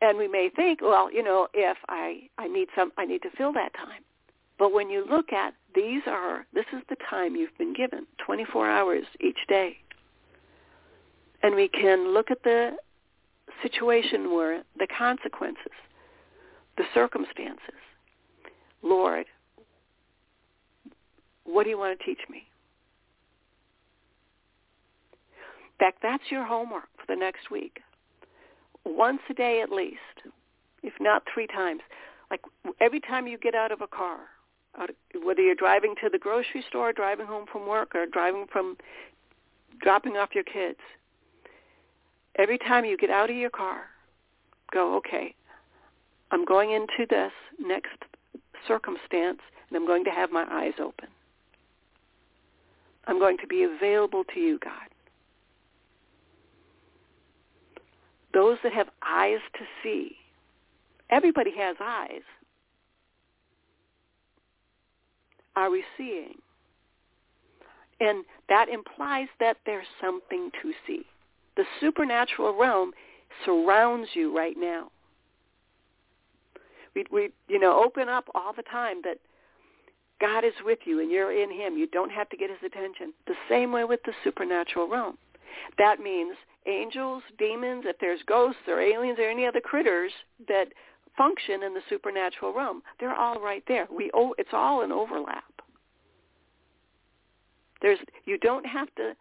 and 0.00 0.16
we 0.16 0.26
may 0.26 0.50
think, 0.54 0.80
well, 0.80 1.12
you 1.12 1.22
know, 1.22 1.48
if 1.52 1.76
I, 1.88 2.22
I 2.38 2.48
need 2.48 2.68
some, 2.74 2.92
I 2.96 3.04
need 3.04 3.22
to 3.22 3.30
fill 3.36 3.52
that 3.52 3.74
time. 3.74 4.02
But 4.58 4.72
when 4.72 4.90
you 4.90 5.04
look 5.08 5.32
at 5.32 5.54
these 5.74 6.02
are, 6.06 6.46
this 6.52 6.66
is 6.72 6.82
the 6.88 6.96
time 7.08 7.36
you've 7.36 7.56
been 7.58 7.74
given, 7.74 8.06
24 8.24 8.68
hours 8.68 9.04
each 9.20 9.38
day. 9.48 9.78
And 11.42 11.54
we 11.54 11.68
can 11.68 12.12
look 12.12 12.30
at 12.30 12.42
the 12.42 12.76
situation 13.62 14.32
where 14.32 14.62
the 14.78 14.86
consequences, 14.86 15.72
the 16.76 16.84
circumstances, 16.94 17.80
Lord, 18.82 19.26
what 21.44 21.64
do 21.64 21.70
you 21.70 21.78
want 21.78 21.98
to 21.98 22.04
teach 22.04 22.20
me? 22.28 22.46
In 25.80 25.86
fact, 25.86 25.98
that's 26.02 26.24
your 26.30 26.44
homework 26.44 26.88
for 26.96 27.06
the 27.08 27.18
next 27.18 27.50
week. 27.50 27.80
Once 28.84 29.20
a 29.28 29.34
day 29.34 29.60
at 29.62 29.70
least, 29.70 29.98
if 30.82 30.94
not 31.00 31.22
three 31.32 31.46
times. 31.46 31.80
Like 32.30 32.40
every 32.80 33.00
time 33.00 33.26
you 33.26 33.38
get 33.38 33.54
out 33.54 33.72
of 33.72 33.80
a 33.80 33.86
car, 33.86 34.18
whether 35.22 35.42
you're 35.42 35.54
driving 35.54 35.94
to 36.02 36.08
the 36.08 36.18
grocery 36.18 36.64
store, 36.68 36.92
driving 36.92 37.26
home 37.26 37.46
from 37.50 37.66
work, 37.66 37.94
or 37.94 38.06
driving 38.06 38.46
from 38.50 38.76
dropping 39.80 40.16
off 40.16 40.30
your 40.34 40.44
kids, 40.44 40.78
every 42.36 42.58
time 42.58 42.84
you 42.84 42.96
get 42.96 43.10
out 43.10 43.30
of 43.30 43.36
your 43.36 43.50
car, 43.50 43.82
go, 44.72 44.96
okay, 44.96 45.34
I'm 46.30 46.44
going 46.44 46.72
into 46.72 47.06
this 47.08 47.32
next 47.58 48.04
circumstance 48.66 49.40
and 49.68 49.76
I'm 49.76 49.86
going 49.86 50.04
to 50.04 50.10
have 50.10 50.30
my 50.30 50.46
eyes 50.50 50.74
open. 50.80 51.08
I'm 53.06 53.18
going 53.18 53.38
to 53.38 53.46
be 53.46 53.64
available 53.64 54.24
to 54.34 54.40
you, 54.40 54.58
God. 54.62 54.72
Those 58.32 58.58
that 58.62 58.72
have 58.72 58.88
eyes 59.02 59.40
to 59.54 59.64
see, 59.82 60.16
everybody 61.10 61.50
has 61.56 61.76
eyes. 61.82 62.22
Are 65.56 65.70
we 65.70 65.82
seeing? 65.96 66.34
And 67.98 68.24
that 68.48 68.68
implies 68.68 69.28
that 69.40 69.56
there's 69.66 69.86
something 70.00 70.50
to 70.62 70.72
see. 70.86 71.04
The 71.60 71.66
supernatural 71.78 72.56
realm 72.58 72.92
surrounds 73.44 74.08
you 74.14 74.34
right 74.34 74.56
now. 74.56 74.90
We, 76.94 77.04
we, 77.12 77.28
you 77.48 77.60
know, 77.60 77.84
open 77.84 78.08
up 78.08 78.24
all 78.34 78.54
the 78.56 78.62
time 78.62 79.02
that 79.04 79.18
God 80.22 80.42
is 80.42 80.54
with 80.64 80.78
you 80.86 81.00
and 81.00 81.10
you're 81.10 81.38
in 81.38 81.50
him. 81.50 81.76
You 81.76 81.86
don't 81.86 82.08
have 82.08 82.30
to 82.30 82.36
get 82.38 82.48
his 82.48 82.60
attention. 82.64 83.12
The 83.26 83.34
same 83.50 83.72
way 83.72 83.84
with 83.84 84.00
the 84.06 84.14
supernatural 84.24 84.88
realm. 84.88 85.18
That 85.76 86.00
means 86.00 86.34
angels, 86.66 87.22
demons, 87.38 87.84
if 87.86 87.96
there's 88.00 88.20
ghosts 88.26 88.62
or 88.66 88.80
aliens 88.80 89.18
or 89.18 89.28
any 89.28 89.46
other 89.46 89.60
critters 89.60 90.12
that 90.48 90.68
function 91.18 91.62
in 91.62 91.74
the 91.74 91.82
supernatural 91.90 92.54
realm, 92.54 92.80
they're 92.98 93.14
all 93.14 93.38
right 93.38 93.62
there. 93.68 93.86
We 93.94 94.10
oh, 94.14 94.34
it's 94.38 94.54
all 94.54 94.80
an 94.80 94.92
overlap. 94.92 95.44
There's 97.82 97.98
you 98.24 98.38
don't 98.38 98.64
have 98.64 98.88
to 98.94 99.12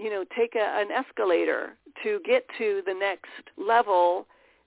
you 0.00 0.08
know, 0.08 0.24
take 0.36 0.54
a, 0.54 0.80
an 0.80 0.90
escalator 0.90 1.76
to 2.02 2.20
get 2.24 2.44
to 2.56 2.82
the 2.86 2.94
next 2.94 3.28
level 3.58 4.26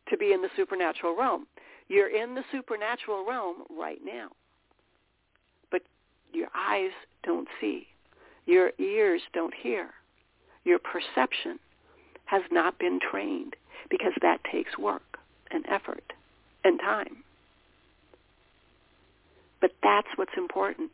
to 0.09 0.17
be 0.17 0.31
in 0.31 0.41
the 0.41 0.49
supernatural 0.55 1.15
realm. 1.17 1.47
You're 1.87 2.09
in 2.09 2.35
the 2.35 2.43
supernatural 2.51 3.25
realm 3.27 3.63
right 3.75 3.99
now. 4.05 4.29
But 5.71 5.81
your 6.31 6.49
eyes 6.55 6.91
don't 7.23 7.47
see. 7.59 7.87
Your 8.45 8.71
ears 8.77 9.21
don't 9.33 9.53
hear. 9.53 9.89
Your 10.65 10.79
perception 10.79 11.57
has 12.25 12.43
not 12.51 12.77
been 12.77 12.99
trained 12.99 13.55
because 13.89 14.13
that 14.21 14.39
takes 14.51 14.77
work 14.77 15.17
and 15.51 15.65
effort 15.67 16.13
and 16.63 16.79
time. 16.79 17.23
But 19.61 19.71
that's 19.81 20.07
what's 20.15 20.37
important. 20.37 20.91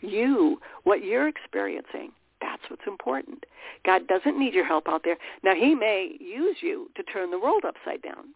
You, 0.00 0.60
what 0.84 1.04
you're 1.04 1.28
experiencing, 1.28 2.10
that's 2.52 2.70
what's 2.70 2.86
important. 2.86 3.44
God 3.84 4.06
doesn't 4.06 4.38
need 4.38 4.52
your 4.52 4.66
help 4.66 4.88
out 4.88 5.02
there. 5.04 5.16
Now, 5.42 5.54
he 5.54 5.74
may 5.74 6.16
use 6.20 6.56
you 6.60 6.90
to 6.96 7.02
turn 7.02 7.30
the 7.30 7.38
world 7.38 7.64
upside 7.66 8.02
down. 8.02 8.34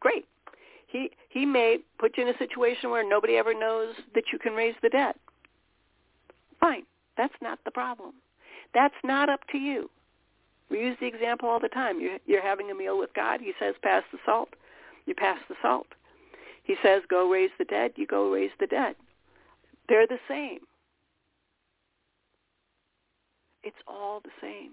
Great. 0.00 0.26
He, 0.86 1.10
he 1.28 1.44
may 1.44 1.78
put 1.98 2.16
you 2.16 2.26
in 2.26 2.34
a 2.34 2.38
situation 2.38 2.90
where 2.90 3.06
nobody 3.06 3.36
ever 3.36 3.52
knows 3.52 3.94
that 4.14 4.24
you 4.32 4.38
can 4.38 4.54
raise 4.54 4.74
the 4.82 4.88
dead. 4.88 5.14
Fine. 6.58 6.84
That's 7.18 7.34
not 7.42 7.58
the 7.64 7.70
problem. 7.70 8.12
That's 8.72 8.94
not 9.04 9.28
up 9.28 9.40
to 9.52 9.58
you. 9.58 9.90
We 10.70 10.80
use 10.80 10.96
the 11.00 11.06
example 11.06 11.48
all 11.48 11.60
the 11.60 11.68
time. 11.68 12.00
You're, 12.00 12.18
you're 12.26 12.42
having 12.42 12.70
a 12.70 12.74
meal 12.74 12.98
with 12.98 13.12
God. 13.14 13.40
He 13.40 13.52
says, 13.58 13.74
pass 13.82 14.02
the 14.12 14.18
salt. 14.24 14.50
You 15.04 15.14
pass 15.14 15.38
the 15.48 15.56
salt. 15.60 15.88
He 16.62 16.76
says, 16.82 17.02
go 17.10 17.30
raise 17.30 17.50
the 17.58 17.64
dead. 17.64 17.92
You 17.96 18.06
go 18.06 18.30
raise 18.30 18.50
the 18.58 18.66
dead. 18.66 18.94
They're 19.88 20.06
the 20.06 20.18
same. 20.28 20.60
It's 23.62 23.76
all 23.86 24.20
the 24.20 24.30
same 24.40 24.72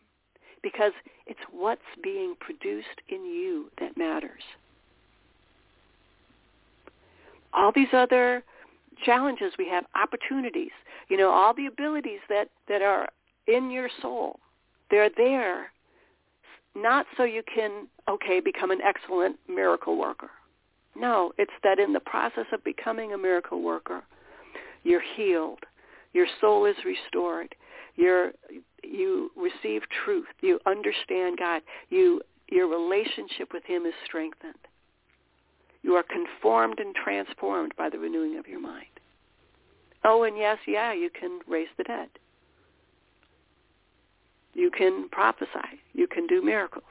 because 0.61 0.93
it's 1.27 1.39
what's 1.51 1.81
being 2.03 2.35
produced 2.39 3.01
in 3.09 3.25
you 3.25 3.71
that 3.79 3.97
matters. 3.97 4.41
All 7.53 7.71
these 7.73 7.93
other 7.93 8.43
challenges 9.03 9.53
we 9.57 9.67
have, 9.69 9.85
opportunities, 9.95 10.71
you 11.09 11.17
know, 11.17 11.29
all 11.29 11.53
the 11.53 11.67
abilities 11.67 12.19
that, 12.29 12.49
that 12.67 12.81
are 12.81 13.07
in 13.47 13.69
your 13.69 13.89
soul, 14.01 14.39
they're 14.89 15.11
there 15.15 15.71
not 16.75 17.05
so 17.15 17.23
you 17.23 17.41
can, 17.43 17.87
okay, 18.09 18.39
become 18.41 18.69
an 18.69 18.81
excellent 18.81 19.37
miracle 19.47 19.97
worker. 19.97 20.29
No, 20.95 21.31
it's 21.37 21.51
that 21.63 21.79
in 21.79 21.93
the 21.93 21.99
process 21.99 22.45
of 22.51 22.63
becoming 22.63 23.13
a 23.13 23.17
miracle 23.17 23.61
worker, 23.61 24.03
you're 24.83 25.03
healed. 25.15 25.59
Your 26.13 26.27
soul 26.39 26.65
is 26.65 26.75
restored. 26.85 27.55
You're, 27.95 28.31
you 28.83 29.31
receive 29.35 29.81
truth. 30.03 30.27
You 30.41 30.59
understand 30.65 31.37
God. 31.37 31.61
You, 31.89 32.21
your 32.49 32.67
relationship 32.67 33.53
with 33.53 33.63
him 33.65 33.85
is 33.85 33.93
strengthened. 34.05 34.53
You 35.81 35.93
are 35.93 36.03
conformed 36.03 36.79
and 36.79 36.95
transformed 36.95 37.73
by 37.77 37.89
the 37.89 37.99
renewing 37.99 38.37
of 38.37 38.47
your 38.47 38.59
mind. 38.59 38.87
Oh, 40.03 40.23
and 40.23 40.37
yes, 40.37 40.57
yeah, 40.67 40.93
you 40.93 41.09
can 41.09 41.39
raise 41.47 41.67
the 41.77 41.83
dead. 41.83 42.09
You 44.53 44.71
can 44.71 45.09
prophesy. 45.09 45.79
You 45.93 46.07
can 46.07 46.27
do 46.27 46.41
miracles. 46.41 46.83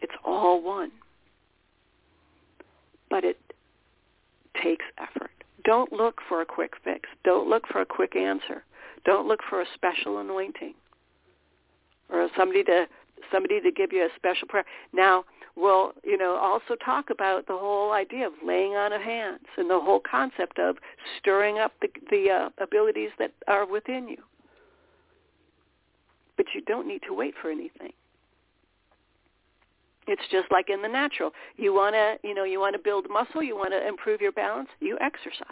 It's 0.00 0.12
all 0.24 0.62
one. 0.62 0.92
But 3.10 3.24
it 3.24 3.38
takes 4.62 4.84
effort. 4.98 5.30
Don't 5.64 5.92
look 5.92 6.20
for 6.28 6.40
a 6.40 6.46
quick 6.46 6.72
fix. 6.82 7.08
Don't 7.24 7.48
look 7.48 7.66
for 7.68 7.80
a 7.80 7.86
quick 7.86 8.16
answer. 8.16 8.64
Don't 9.04 9.26
look 9.26 9.40
for 9.48 9.60
a 9.60 9.66
special 9.74 10.18
anointing 10.18 10.74
or 12.10 12.28
somebody 12.36 12.62
to 12.64 12.86
somebody 13.30 13.60
to 13.60 13.70
give 13.70 13.92
you 13.92 14.02
a 14.04 14.08
special 14.16 14.48
prayer. 14.48 14.64
Now, 14.92 15.24
we'll, 15.56 15.92
you 16.04 16.18
know, 16.18 16.36
also 16.36 16.76
talk 16.84 17.10
about 17.10 17.46
the 17.46 17.56
whole 17.56 17.92
idea 17.92 18.26
of 18.26 18.32
laying 18.44 18.74
on 18.74 18.92
of 18.92 19.00
hands 19.00 19.44
and 19.56 19.70
the 19.70 19.78
whole 19.78 20.00
concept 20.00 20.58
of 20.58 20.76
stirring 21.18 21.58
up 21.58 21.72
the, 21.80 21.88
the 22.10 22.30
uh, 22.30 22.62
abilities 22.62 23.10
that 23.18 23.32
are 23.48 23.66
within 23.66 24.08
you. 24.08 24.18
But 26.36 26.46
you 26.54 26.62
don't 26.62 26.88
need 26.88 27.02
to 27.06 27.14
wait 27.14 27.34
for 27.40 27.50
anything. 27.50 27.92
It's 30.08 30.22
just 30.32 30.50
like 30.50 30.68
in 30.68 30.82
the 30.82 30.88
natural. 30.88 31.30
You 31.56 31.72
want 31.72 31.94
to, 31.94 32.16
you 32.26 32.34
know, 32.34 32.44
you 32.44 32.58
want 32.58 32.74
to 32.74 32.82
build 32.82 33.06
muscle, 33.08 33.42
you 33.42 33.56
want 33.56 33.72
to 33.72 33.86
improve 33.86 34.20
your 34.20 34.32
balance, 34.32 34.68
you 34.80 34.98
exercise. 35.00 35.46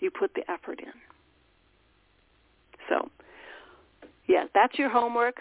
You 0.00 0.10
put 0.10 0.34
the 0.34 0.48
effort 0.50 0.80
in. 0.80 0.92
So, 2.88 3.10
yeah, 4.26 4.44
that's 4.54 4.78
your 4.78 4.90
homework. 4.90 5.36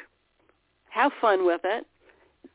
have 0.89 1.11
fun 1.19 1.45
with 1.45 1.61
it. 1.63 1.85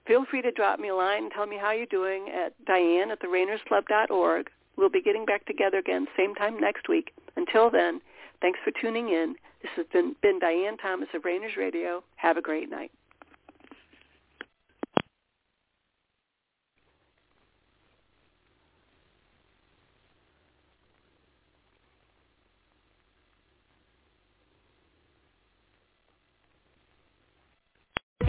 Feel 0.06 0.24
free 0.24 0.42
to 0.42 0.50
drop 0.50 0.80
me 0.80 0.88
a 0.88 0.94
line 0.94 1.24
and 1.24 1.32
tell 1.32 1.46
me 1.46 1.56
how 1.60 1.72
you're 1.72 1.86
doing 1.86 2.28
at 2.30 2.52
diane 2.64 3.10
at 3.10 3.20
therainersclub.org. 3.20 4.50
We'll 4.76 4.88
be 4.88 5.02
getting 5.02 5.26
back 5.26 5.44
together 5.46 5.78
again 5.78 6.06
same 6.16 6.34
time 6.34 6.58
next 6.58 6.88
week. 6.88 7.12
Until 7.36 7.70
then, 7.70 8.00
thanks 8.40 8.58
for 8.64 8.72
tuning 8.80 9.10
in. 9.10 9.36
This 9.62 9.70
has 9.76 9.86
been, 9.92 10.16
been 10.22 10.38
Diane 10.38 10.78
Thomas 10.78 11.08
of 11.14 11.24
Rainers 11.24 11.56
Radio. 11.56 12.02
Have 12.16 12.38
a 12.38 12.42
great 12.42 12.70
night. 12.70 12.90